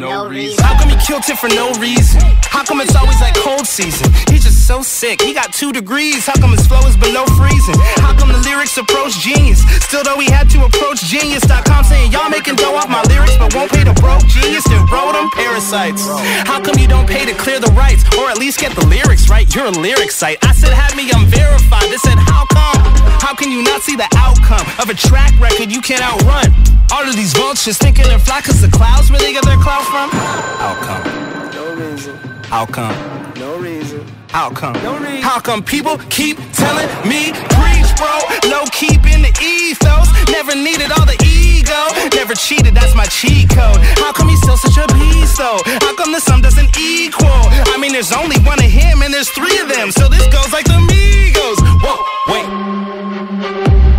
[0.00, 0.79] No reason.
[1.10, 2.22] It for no reason?
[2.54, 4.14] How come it's always like cold season?
[4.30, 5.20] He's just so sick.
[5.20, 6.24] He got two degrees.
[6.24, 7.74] How come his flow is below freezing?
[7.98, 9.58] How come the lyrics approach genius?
[9.84, 13.52] Still though he had to approach genius.com saying y'all making dough off my lyrics but
[13.54, 16.06] won't pay the broke genius that wrote them parasites.
[16.46, 19.28] How come you don't pay to clear the rights or at least get the lyrics
[19.28, 19.50] right?
[19.52, 20.38] You're a lyric site.
[20.46, 21.90] I said have me unverified.
[21.90, 22.80] They said how come?
[23.18, 26.54] How can you not see the outcome of a track record you can't outrun?
[26.92, 29.84] All of these vultures thinking they're fly cause the clouds where they get their clout
[29.86, 30.10] from?
[30.10, 31.50] How come?
[31.52, 32.16] No reason.
[32.44, 33.34] How come?
[33.36, 34.06] No reason.
[34.28, 34.74] How come?
[34.82, 35.22] No reason.
[35.22, 38.18] How come people keep telling me preach, bro?
[38.50, 40.08] Low keeping the ethos.
[40.30, 41.80] Never needed all the ego.
[42.14, 43.78] Never cheated, that's my cheat code.
[43.98, 45.60] How come he's still such a beast though?
[45.80, 47.28] How come the sum doesn't equal?
[47.72, 49.90] I mean, there's only one of him and there's three of them.
[49.90, 51.58] So this goes like the Migos.
[51.82, 51.96] Whoa,
[52.32, 53.89] wait.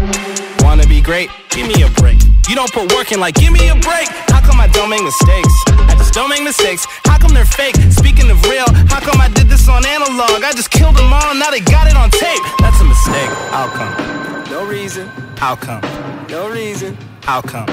[1.01, 1.29] Be great.
[1.49, 2.19] Give me a break.
[2.49, 4.07] You don't put work in like, give me a break.
[4.29, 5.53] How come I don't make mistakes?
[5.67, 6.85] I just don't make mistakes.
[7.05, 7.75] How come they're fake?
[7.91, 10.43] Speaking of real, how come I did this on analog?
[10.43, 12.43] I just killed them all, now they got it on tape.
[12.59, 13.29] That's a mistake.
[13.51, 14.49] How come?
[14.49, 15.07] No reason.
[15.37, 15.81] How come?
[16.29, 16.97] No reason.
[17.23, 17.65] How come?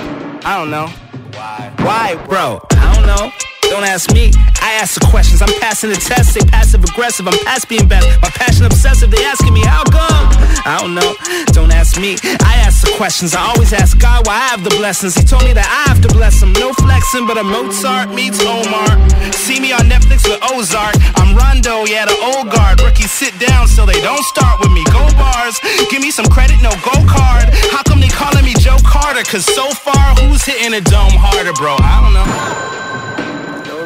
[0.45, 0.87] I don't know.
[1.35, 1.73] Why?
[1.79, 2.61] Why, bro?
[2.71, 3.58] I don't know.
[3.69, 4.33] Don't ask me.
[4.61, 5.43] I ask the questions.
[5.43, 6.35] I'm passing the test.
[6.35, 7.29] They passive aggressive.
[7.29, 8.07] I'm past being best.
[8.23, 9.11] My passion obsessive.
[9.11, 10.29] They asking me how come?
[10.65, 11.15] I don't know.
[11.53, 12.17] Don't ask me.
[12.45, 13.35] I ask the questions.
[13.35, 15.15] I always ask God why I have the blessings.
[15.15, 16.53] He told me that I have to bless him.
[16.55, 18.89] No flexing, but a Mozart meets Omar.
[19.33, 20.97] See me on Netflix with Ozark.
[21.17, 22.81] I'm Rondo, yeah, the old guard.
[22.81, 24.85] Rookies sit down so they don't start with me.
[24.93, 25.61] Go bars.
[25.91, 27.53] Give me some credit, no go card.
[27.73, 29.25] How come they calling me Joe Carter?
[29.25, 31.77] Cause so far, who's hitting a dome harder, bro?
[31.79, 33.08] I don't know.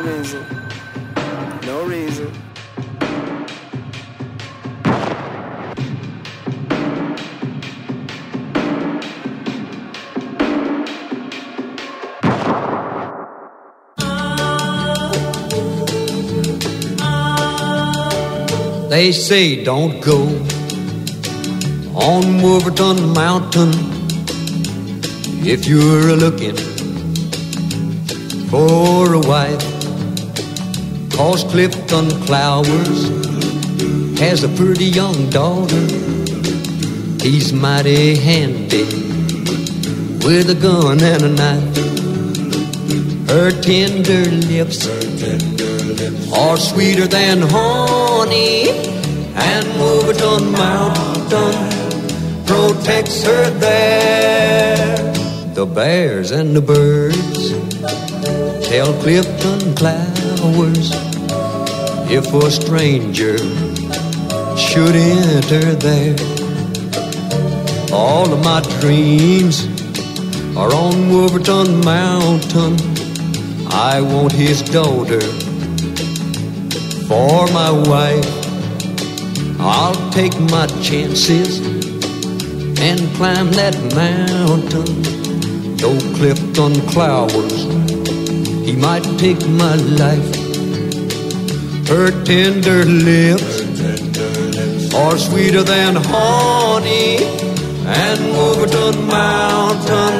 [0.02, 0.44] No reason.
[1.64, 2.32] No reason.
[18.90, 20.18] They say don't go
[21.94, 23.70] on Wolverton Mountain
[25.46, 26.56] if you're looking
[28.50, 29.81] for a wife.
[31.12, 32.98] Cause Clifton Clowers
[34.18, 35.80] has a pretty young daughter.
[37.22, 38.84] He's mighty handy
[40.24, 41.76] with a gun and a knife.
[43.28, 44.88] Her tender lips
[46.32, 48.70] are sweeter than honey,
[49.34, 51.54] and Wolverton Mountain
[52.46, 55.12] protects her there.
[55.54, 57.52] The bears and the birds
[58.68, 59.74] tell Clifton
[60.44, 63.38] If a stranger
[64.58, 66.16] should enter there.
[67.92, 69.66] All of my dreams
[70.56, 72.76] are on Wolverton Mountain.
[73.70, 75.20] I want his daughter
[77.06, 78.26] for my wife.
[79.60, 81.60] I'll take my chances
[82.80, 85.02] and climb that mountain.
[85.76, 87.64] Though Clifton Clowers,
[88.64, 90.34] he might take my life.
[91.88, 93.60] Her tender lips
[94.94, 97.16] are sweeter than honey,
[97.84, 100.14] and Wolverton Mountain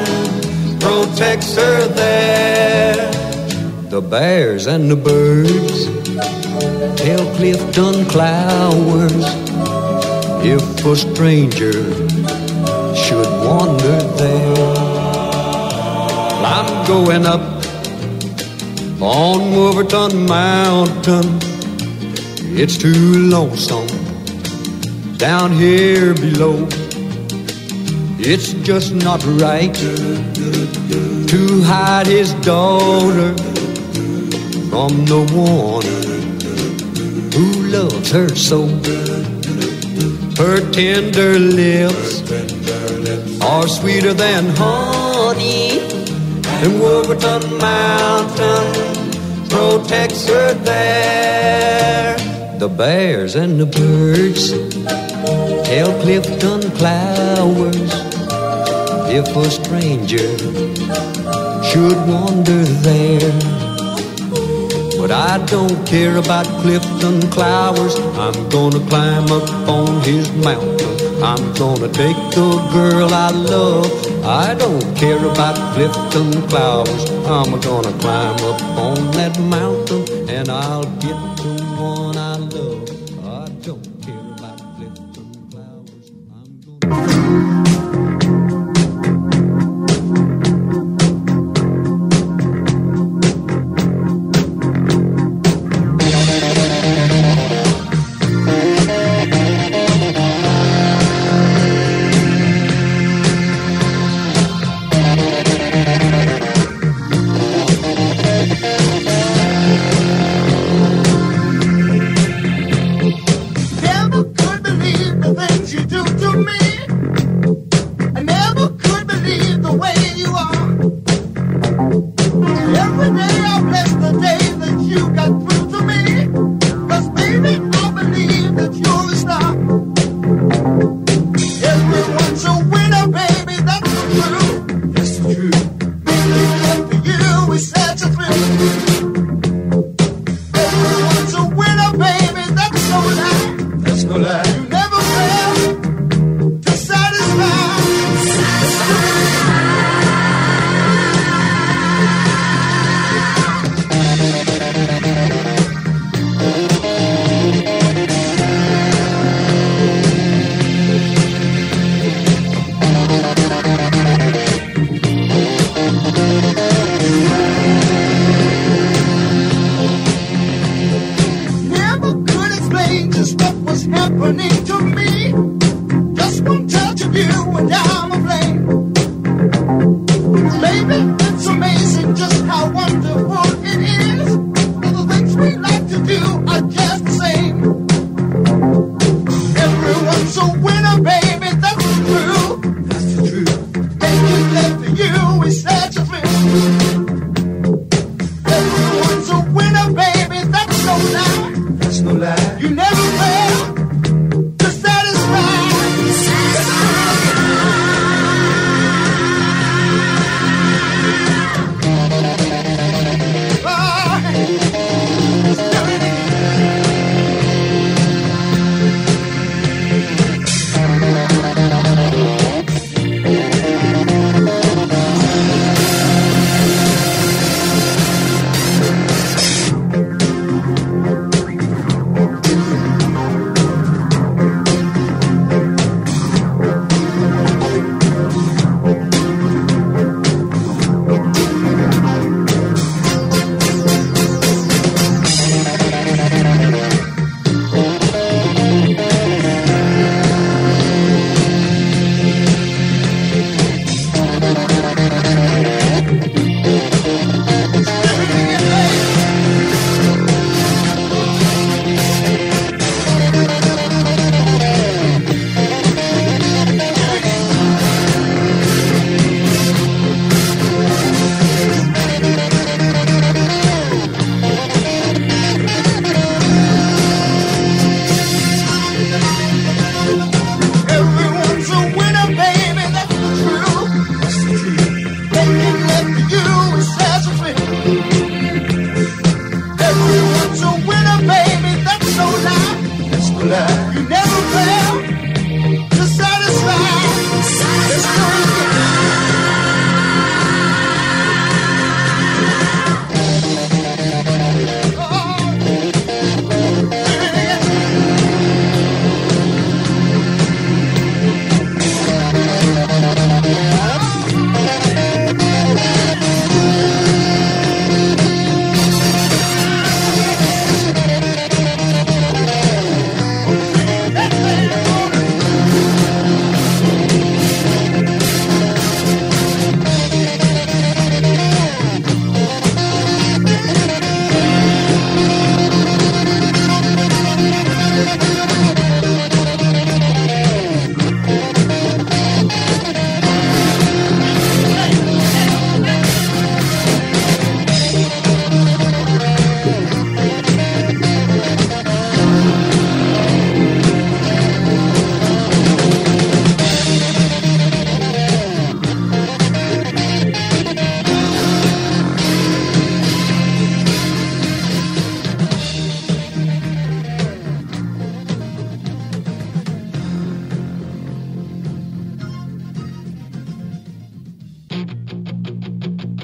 [0.80, 3.10] protects her there.
[3.90, 5.86] The bears and the birds
[7.00, 9.24] tell Clifton Clowers
[10.44, 11.72] if a stranger
[12.94, 14.92] should wander there.
[16.44, 17.61] I'm going up
[19.02, 21.40] on Wolverton Mountain.
[22.54, 23.88] It's too lonesome
[25.16, 26.68] down here below.
[28.20, 33.34] It's just not right to hide his daughter
[34.70, 35.84] from the one
[37.34, 37.46] who
[37.76, 38.68] loves her so.
[40.38, 42.22] Her tender lips
[43.42, 45.80] are sweeter than honey,
[46.46, 48.91] and Wolverton Mountain
[49.52, 52.16] protects her there.
[52.58, 54.50] The bears and the birds
[55.68, 57.92] tell Clifton Clowers
[59.18, 60.28] if a stranger
[61.68, 63.32] should wander there.
[64.98, 67.94] But I don't care about Clifton Clowers.
[68.16, 71.22] I'm gonna climb up on his mountain.
[71.22, 74.01] I'm gonna take the girl I love.
[74.24, 77.10] I don't care about Clifton Clowers.
[77.26, 81.61] I'm gonna climb up on that mountain and I'll get the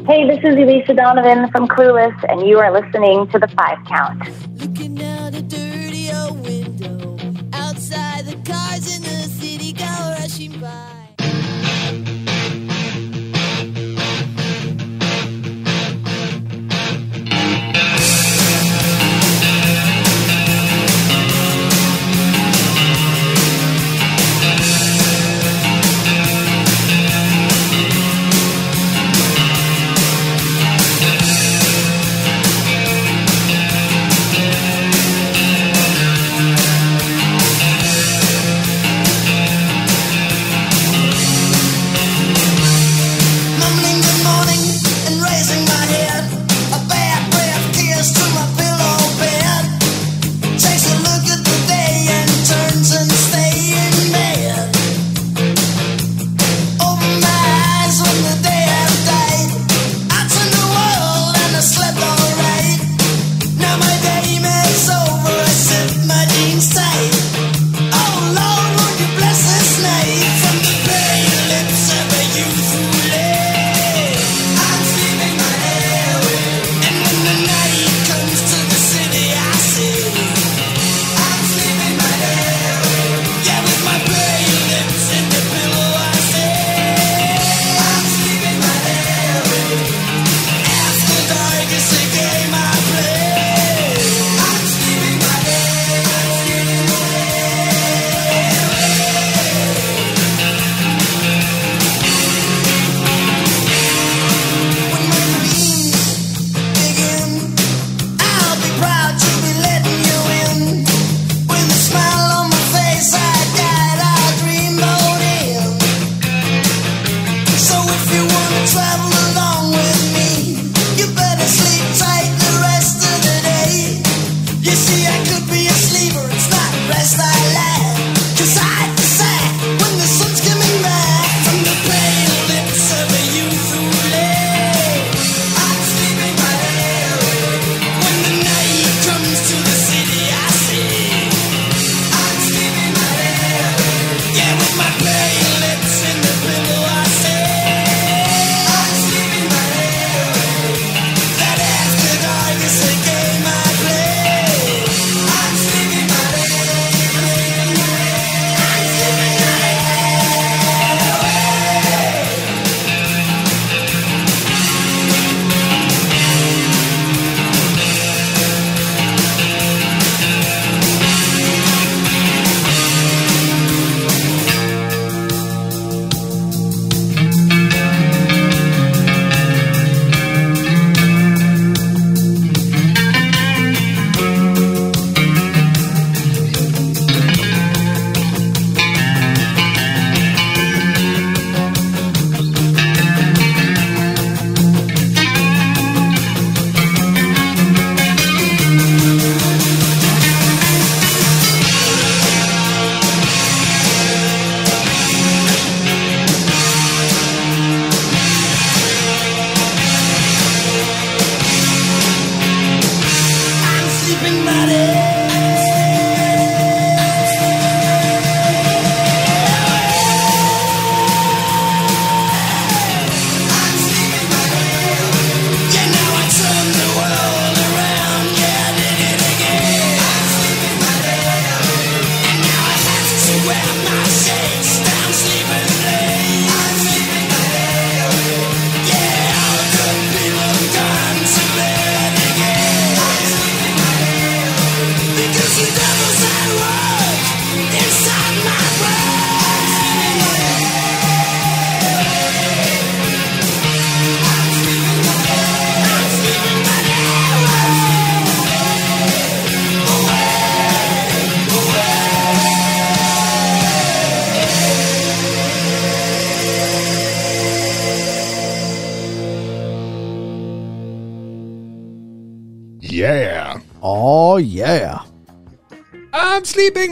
[0.08, 4.47] Hey, this is Elisa Donovan from Clueless, and you are listening to The Five Count.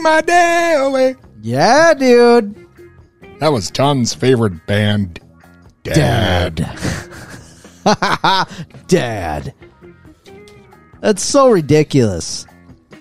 [0.07, 1.15] my day away.
[1.41, 2.55] Yeah, dude.
[3.39, 5.19] That was John's favorite band,
[5.83, 6.55] Dad.
[6.55, 8.47] Dad.
[8.87, 9.53] Dad.
[11.01, 12.45] That's so ridiculous.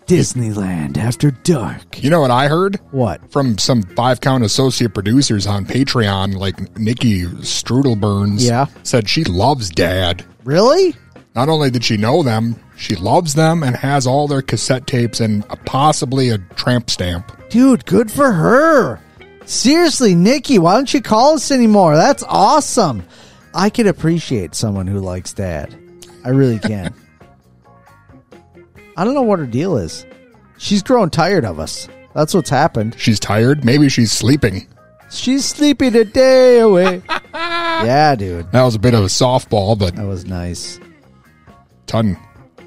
[0.07, 2.03] Disneyland after dark.
[2.03, 2.77] You know what I heard?
[2.91, 3.31] What?
[3.33, 8.47] From some five count associate producers on Patreon, like Nikki Strudelburns.
[8.47, 8.67] Yeah.
[8.83, 10.25] Said she loves dad.
[10.45, 10.95] Really?
[11.37, 15.21] Not only did she know them, she loves them and has all their cassette tapes
[15.21, 17.31] and possibly a tramp stamp.
[17.51, 18.99] Dude, good for her.
[19.45, 21.95] Seriously, Nikki, why don't you call us anymore?
[21.95, 23.05] That's awesome.
[23.55, 25.77] I can appreciate someone who likes dad.
[26.25, 26.95] I really can.
[28.97, 30.07] I don't know what her deal is.
[30.57, 31.87] She's grown tired of us.
[32.15, 32.97] That's what's happened.
[32.99, 33.63] She's tired.
[33.63, 34.67] Maybe she's sleeping.
[35.11, 37.03] She's sleeping a day away.
[37.35, 38.51] yeah, dude.
[38.53, 40.81] That was a bit of a softball, but that was nice.
[41.87, 42.17] Ton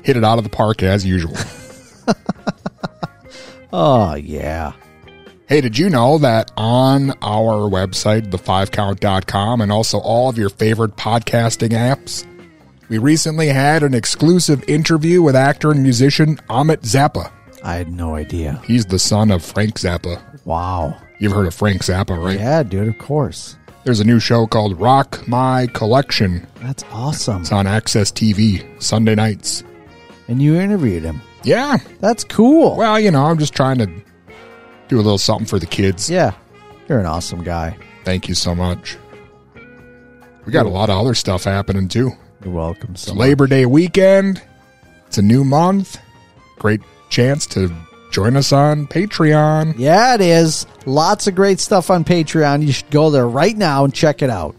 [0.04, 1.36] hit it out of the park as usual.
[3.72, 4.74] Oh, yeah.
[5.48, 10.96] Hey, did you know that on our website, the5count.com, and also all of your favorite
[10.96, 12.26] podcasting apps,
[12.88, 17.32] we recently had an exclusive interview with actor and musician Ahmet Zappa.
[17.64, 18.62] I had no idea.
[18.66, 20.20] He's the son of Frank Zappa.
[20.46, 20.98] Wow.
[21.20, 22.40] You've heard of Frank Zappa, right?
[22.40, 23.56] Yeah, dude, of course.
[23.90, 26.46] There's a new show called Rock My Collection.
[26.58, 27.42] That's awesome.
[27.42, 29.64] It's on AXS TV Sunday nights.
[30.28, 31.24] And you interviewed him.
[31.42, 31.78] Yeah.
[32.00, 32.78] That's cool.
[32.78, 33.88] Well, you know, I'm just trying to
[34.90, 36.08] do a little something for the kids.
[36.08, 36.34] Yeah.
[36.88, 37.80] You're an awesome guy.
[38.06, 38.96] Thank you so much.
[40.46, 42.12] We got a lot of other stuff happening too.
[42.46, 42.92] You're welcome.
[42.92, 44.40] It's Labor Day weekend.
[45.08, 46.00] It's a new month.
[46.60, 47.76] Great chance to
[48.12, 49.76] join us on Patreon.
[49.78, 50.66] Yeah, it is.
[50.86, 52.66] Lots of great stuff on Patreon.
[52.66, 54.56] You should go there right now and check it out.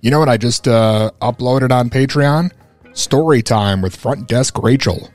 [0.00, 2.52] You know what I just uh, uploaded on Patreon?
[2.92, 5.10] Story time with Front Desk Rachel.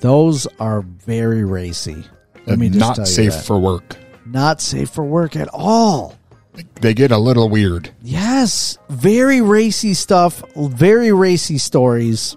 [0.00, 2.04] Those are very racy.
[2.46, 3.96] Let me just Not safe for work.
[4.26, 6.18] Not safe for work at all.
[6.80, 7.90] They get a little weird.
[8.02, 12.36] Yes, very racy stuff, very racy stories.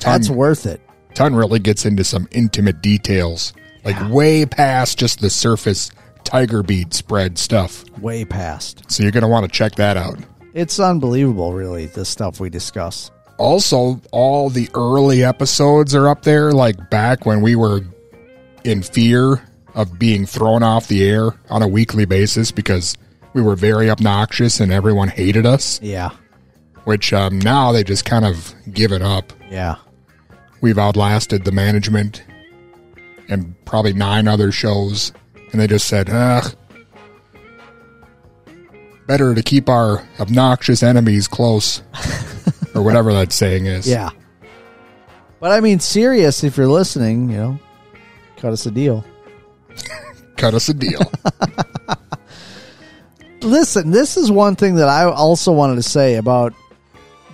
[0.00, 0.80] That's worth it.
[1.14, 3.52] Ton really gets into some intimate details,
[3.84, 5.90] like way past just the surface
[6.24, 7.84] tiger bead spread stuff.
[7.98, 8.90] Way past.
[8.90, 10.18] So you're going to want to check that out.
[10.54, 13.10] It's unbelievable, really, the stuff we discuss.
[13.38, 17.80] Also, all the early episodes are up there, like back when we were
[18.64, 19.42] in fear
[19.74, 22.96] of being thrown off the air on a weekly basis because
[23.32, 25.80] we were very obnoxious and everyone hated us.
[25.82, 26.10] Yeah.
[26.84, 29.32] Which um, now they just kind of give it up.
[29.50, 29.76] Yeah.
[30.62, 32.22] We've outlasted the management
[33.28, 35.12] and probably nine other shows,
[35.50, 36.54] and they just said, ugh.
[39.08, 41.82] Better to keep our obnoxious enemies close,
[42.76, 43.88] or whatever that saying is.
[43.88, 44.10] Yeah.
[45.40, 47.58] But I mean, serious, if you're listening, you know,
[48.36, 49.04] cut us a deal.
[50.36, 51.00] Cut us a deal.
[53.42, 56.52] Listen, this is one thing that I also wanted to say about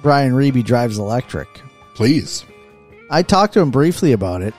[0.02, 1.48] Brian Reeby Drives Electric.
[1.94, 2.44] Please.
[3.10, 4.54] I talked to him briefly about it.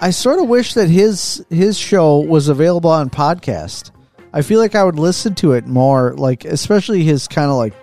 [0.00, 3.90] I sort of wish that his his show was available on podcast.
[4.32, 7.74] I feel like I would listen to it more, like especially his kind of like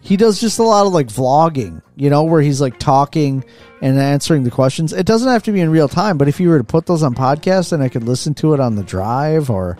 [0.00, 3.44] he does just a lot of like vlogging, you know, where he's like talking
[3.80, 4.92] and answering the questions.
[4.92, 7.02] It doesn't have to be in real time, but if you were to put those
[7.02, 9.78] on podcast and I could listen to it on the drive or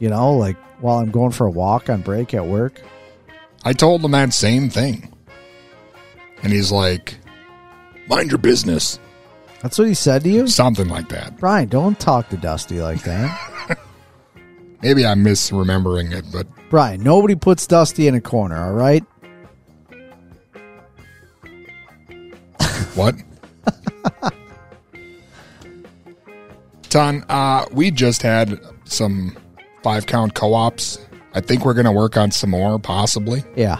[0.00, 2.80] you know, like while I'm going for a walk on break at work.
[3.64, 5.12] I told him that same thing.
[6.42, 7.19] And he's like,
[8.10, 8.98] mind your business.
[9.62, 10.46] That's what he said to you?
[10.48, 11.38] Something like that.
[11.38, 13.78] Brian, don't talk to Dusty like that.
[14.82, 19.04] Maybe I'm misremembering it, but Brian, nobody puts Dusty in a corner, all right?
[22.94, 23.14] what?
[26.88, 29.36] Ton, uh, we just had some
[29.82, 30.98] five count co ops.
[31.34, 33.44] I think we're going to work on some more, possibly.
[33.54, 33.78] Yeah.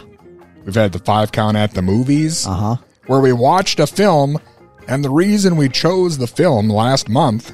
[0.63, 2.75] We've had the five count at the movies, Uh huh.
[3.07, 4.37] Where we watched a film,
[4.87, 7.53] and the reason we chose the film last month,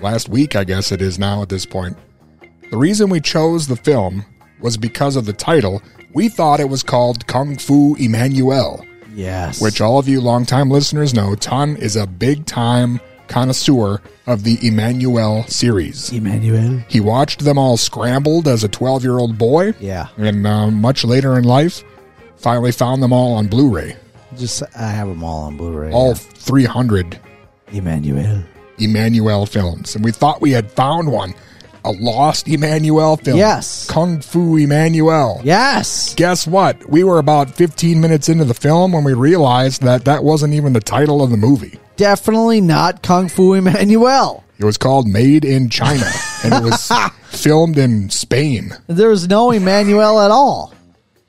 [0.00, 1.96] last week, I guess it is now at this point,
[2.70, 4.24] the reason we chose the film
[4.60, 5.82] was because of the title.
[6.14, 8.84] We thought it was called Kung Fu Emmanuelle,
[9.14, 9.60] Yes.
[9.60, 11.34] which all of you longtime listeners know.
[11.36, 16.10] Ton is a big time connoisseur of the Emmanuelle series.
[16.10, 16.84] Emmanuelle.
[16.90, 19.74] He watched them all scrambled as a 12 year old boy.
[19.80, 20.08] Yeah.
[20.16, 21.82] And uh, much later in life,
[22.36, 23.96] finally found them all on Blu ray.
[24.36, 25.92] Just I have them all on Blu-ray.
[25.92, 27.18] All 300
[27.68, 28.44] Emmanuelle.
[28.78, 29.94] Emmanuelle films.
[29.94, 31.34] And we thought we had found one.
[31.84, 33.38] A lost Emmanuelle film.
[33.38, 33.86] Yes.
[33.88, 35.40] Kung Fu Emmanuelle.
[35.44, 36.14] Yes.
[36.16, 36.88] Guess what?
[36.90, 40.72] We were about 15 minutes into the film when we realized that that wasn't even
[40.72, 41.78] the title of the movie.
[41.96, 44.42] Definitely not Kung Fu Emmanuelle.
[44.58, 46.10] It was called Made in China,
[46.42, 46.90] and it was
[47.30, 48.72] filmed in Spain.
[48.88, 50.74] There was no Emmanuelle at all.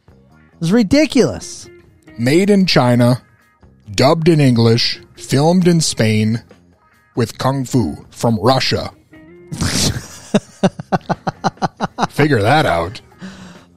[0.07, 1.69] It was ridiculous.
[2.17, 3.21] Made in China,
[3.91, 6.43] dubbed in English, filmed in Spain,
[7.15, 8.91] with kung fu from Russia.
[12.09, 13.01] Figure that out.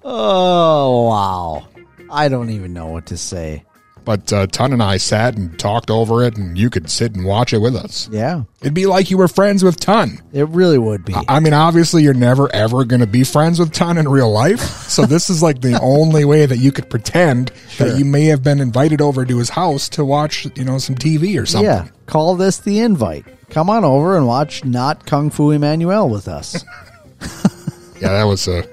[0.02, 1.68] Oh wow!
[2.10, 3.64] I don't even know what to say.
[4.04, 7.24] But uh, Ton and I sat and talked over it, and you could sit and
[7.24, 8.08] watch it with us.
[8.10, 10.20] Yeah, It'd be like you were friends with Ton.
[10.32, 11.14] it really would be.
[11.28, 14.60] I mean, obviously, you're never ever going to be friends with Ton in real life.
[14.90, 17.88] So this is like the only way that you could pretend Sure.
[17.88, 20.96] that you may have been invited over to his house to watch, you know, some
[20.96, 21.66] TV or something.
[21.70, 23.24] Yeah, call this the invite.
[23.50, 26.64] Come on over and watch not Kung Fu Emmanuelle with us.
[28.00, 28.64] Yeah, that was a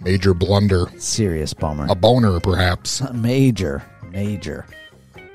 [0.00, 0.86] major blunder.
[0.98, 1.86] Serious bummer.
[1.88, 3.00] A boner, perhaps.
[3.12, 3.84] Major,
[4.14, 4.66] major.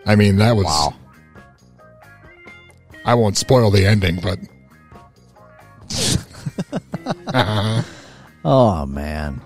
[0.05, 0.65] I mean, that was.
[0.65, 0.93] Wow.
[3.05, 4.39] I won't spoil the ending, but.
[8.45, 9.41] Oh man,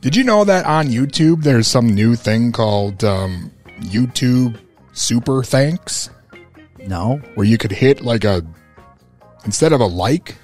[0.00, 3.50] Did you know that on YouTube there's some new thing called um,
[3.80, 4.56] YouTube
[4.92, 6.08] Super Thanks?
[6.86, 7.16] no.
[7.34, 8.46] Where you could hit like a.
[9.44, 10.36] Instead of a like,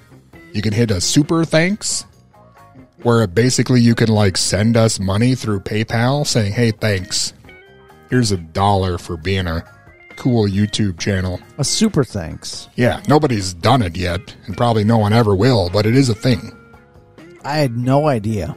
[0.53, 2.05] you can hit a Super Thanks.
[3.03, 7.33] Where basically you can like send us money through PayPal saying, hey, thanks.
[8.09, 9.63] Here's a dollar for being a
[10.15, 11.39] cool YouTube channel.
[11.57, 12.69] A super thanks.
[12.75, 16.15] Yeah, nobody's done it yet, and probably no one ever will, but it is a
[16.15, 16.55] thing.
[17.43, 18.55] I had no idea.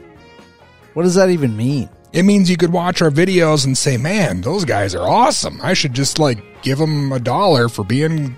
[0.93, 1.89] What does that even mean?
[2.11, 5.59] It means you could watch our videos and say, man, those guys are awesome.
[5.61, 8.35] I should just like give them a dollar for being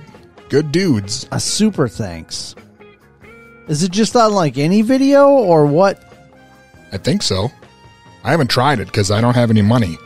[0.50, 1.28] good dudes.
[1.32, 2.54] A super thanks.
[3.70, 6.04] Is it just on like any video or what?
[6.92, 7.50] I think so.
[8.24, 9.98] I haven't tried it because I don't have any money.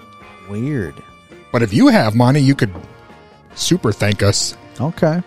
[0.49, 0.95] Weird.
[1.51, 2.73] But if you have money, you could
[3.55, 4.57] super thank us.
[4.79, 5.21] Okay.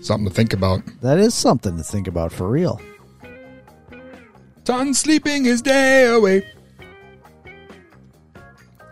[0.00, 0.82] Something to think about.
[1.00, 2.80] That is something to think about for real.
[4.64, 6.46] Ton sleeping his day away.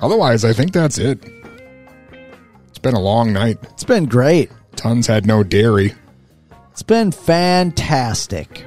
[0.00, 1.18] Otherwise, I think that's it.
[2.68, 3.58] It's been a long night.
[3.72, 4.50] It's been great.
[4.76, 5.94] Tons had no dairy.
[6.72, 8.64] It's been fantastic.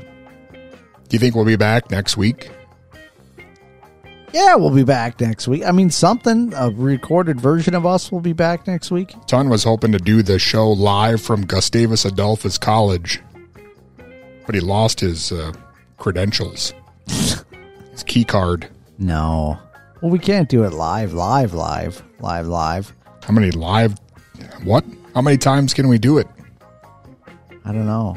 [0.51, 2.49] Do you think we'll be back next week?
[4.38, 5.65] Yeah, we'll be back next week.
[5.65, 9.15] I mean, something, a recorded version of us will be back next week.
[9.26, 13.19] Ton was hoping to do the show live from Gustavus Adolphus College,
[14.45, 15.53] but he lost his uh,
[15.97, 16.76] credentials,
[17.07, 18.69] his key card.
[18.99, 19.57] No.
[20.01, 22.93] Well, we can't do it live, live, live, live, live.
[23.23, 23.99] How many live?
[24.64, 24.85] What?
[25.15, 26.27] How many times can we do it?
[27.65, 28.15] I don't know.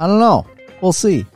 [0.00, 0.46] I don't know.
[0.80, 1.26] We'll see.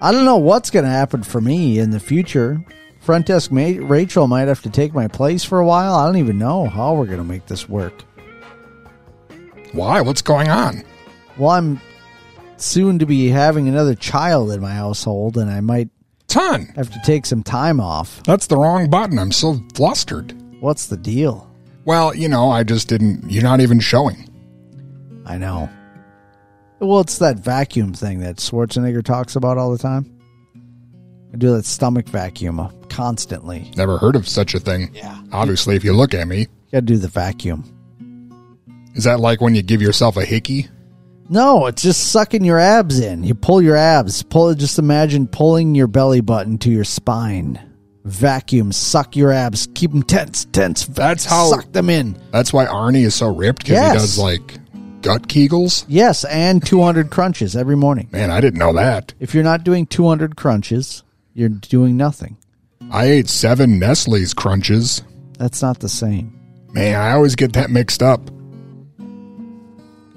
[0.00, 2.62] I don't know what's going to happen for me in the future.
[3.00, 5.94] Front desk mate Rachel might have to take my place for a while.
[5.94, 8.04] I don't even know how we're going to make this work.
[9.72, 10.00] Why?
[10.00, 10.82] What's going on?
[11.38, 11.80] Well, I'm
[12.56, 15.88] soon to be having another child in my household, and I might
[16.28, 16.66] Ton.
[16.76, 18.22] have to take some time off.
[18.24, 19.18] That's the wrong button.
[19.18, 20.34] I'm so flustered.
[20.60, 21.50] What's the deal?
[21.84, 23.30] Well, you know, I just didn't.
[23.30, 24.28] You're not even showing.
[25.24, 25.68] I know.
[26.78, 30.12] Well, it's that vacuum thing that Schwarzenegger talks about all the time.
[31.32, 33.70] I do that stomach vacuum constantly.
[33.76, 34.90] Never heard of such a thing.
[34.94, 35.18] Yeah.
[35.32, 37.64] Obviously, if you look at me, You got to do the vacuum.
[38.94, 40.68] is that like when you give yourself a hickey?
[41.28, 43.24] No, it's just sucking your abs in.
[43.24, 44.22] You pull your abs.
[44.22, 44.54] Pull.
[44.54, 47.58] Just imagine pulling your belly button to your spine.
[48.04, 48.70] Vacuum.
[48.70, 49.66] Suck your abs.
[49.74, 50.44] Keep them tense.
[50.52, 50.86] Tense.
[50.86, 52.16] That's how- Suck them in.
[52.30, 53.92] That's why Arnie is so ripped because Yes.
[53.92, 54.60] he does like
[55.06, 55.84] gut kegels.
[55.86, 58.08] Yes, and 200 crunches every morning.
[58.10, 59.14] Man, I didn't know that.
[59.20, 62.36] If you're not doing 200 crunches, you're doing nothing.
[62.90, 65.02] I ate seven Nestle's crunches.
[65.38, 66.32] That's not the same.
[66.72, 68.20] Man, I always get that mixed up.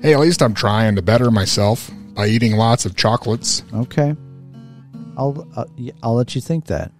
[0.01, 3.63] Hey, at least I'm trying to better myself by eating lots of chocolates.
[3.73, 4.15] Okay.
[5.17, 5.65] I'll uh,
[6.01, 6.91] I'll let you think that.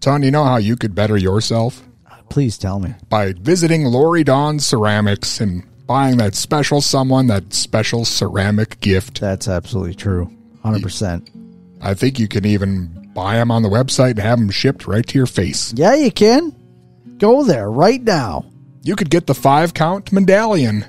[0.00, 1.82] Ton, you know how you could better yourself?
[2.28, 2.94] Please tell me.
[3.08, 9.20] By visiting Lori Dawn Ceramics and buying that special someone that special ceramic gift.
[9.20, 10.30] That's absolutely true.
[10.64, 11.28] 100%.
[11.80, 15.04] I think you can even buy them on the website and have them shipped right
[15.04, 15.74] to your face.
[15.74, 16.54] Yeah, you can.
[17.18, 18.44] Go there right now.
[18.82, 20.84] You could get the five count medallion.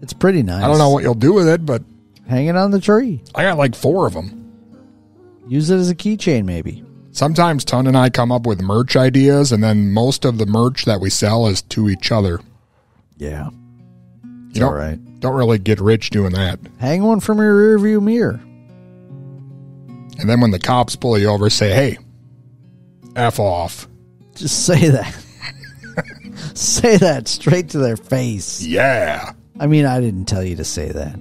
[0.00, 0.62] It's pretty nice.
[0.62, 1.82] I don't know what you'll do with it, but
[2.28, 3.22] Hang it on the tree.
[3.34, 4.40] I got like four of them.
[5.46, 6.84] Use it as a keychain, maybe.
[7.10, 10.84] Sometimes Ton and I come up with merch ideas, and then most of the merch
[10.84, 12.40] that we sell is to each other.
[13.18, 13.50] Yeah.
[14.54, 15.20] You don't, all right.
[15.20, 16.58] don't really get rich doing that.
[16.78, 18.40] Hang one from your rearview mirror.
[20.18, 21.98] And then when the cops pull you over, say, hey,
[23.16, 23.88] F off.
[24.36, 25.14] Just say that.
[26.54, 28.62] say that straight to their face.
[28.62, 29.32] Yeah.
[29.58, 31.18] I mean, I didn't tell you to say that.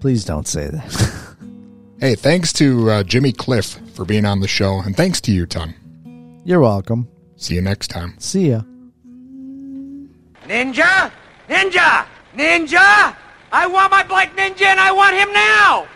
[0.00, 1.20] Please don't say that.
[2.00, 5.46] Hey, thanks to uh, Jimmy Cliff for being on the show, and thanks to you,
[5.46, 5.74] Ton.
[6.44, 7.08] You're welcome.
[7.36, 8.14] See you next time.
[8.18, 8.60] See ya.
[10.46, 11.10] Ninja!
[11.48, 12.06] Ninja!
[12.34, 13.16] Ninja!
[13.52, 15.86] I want my Black Ninja and I want him now!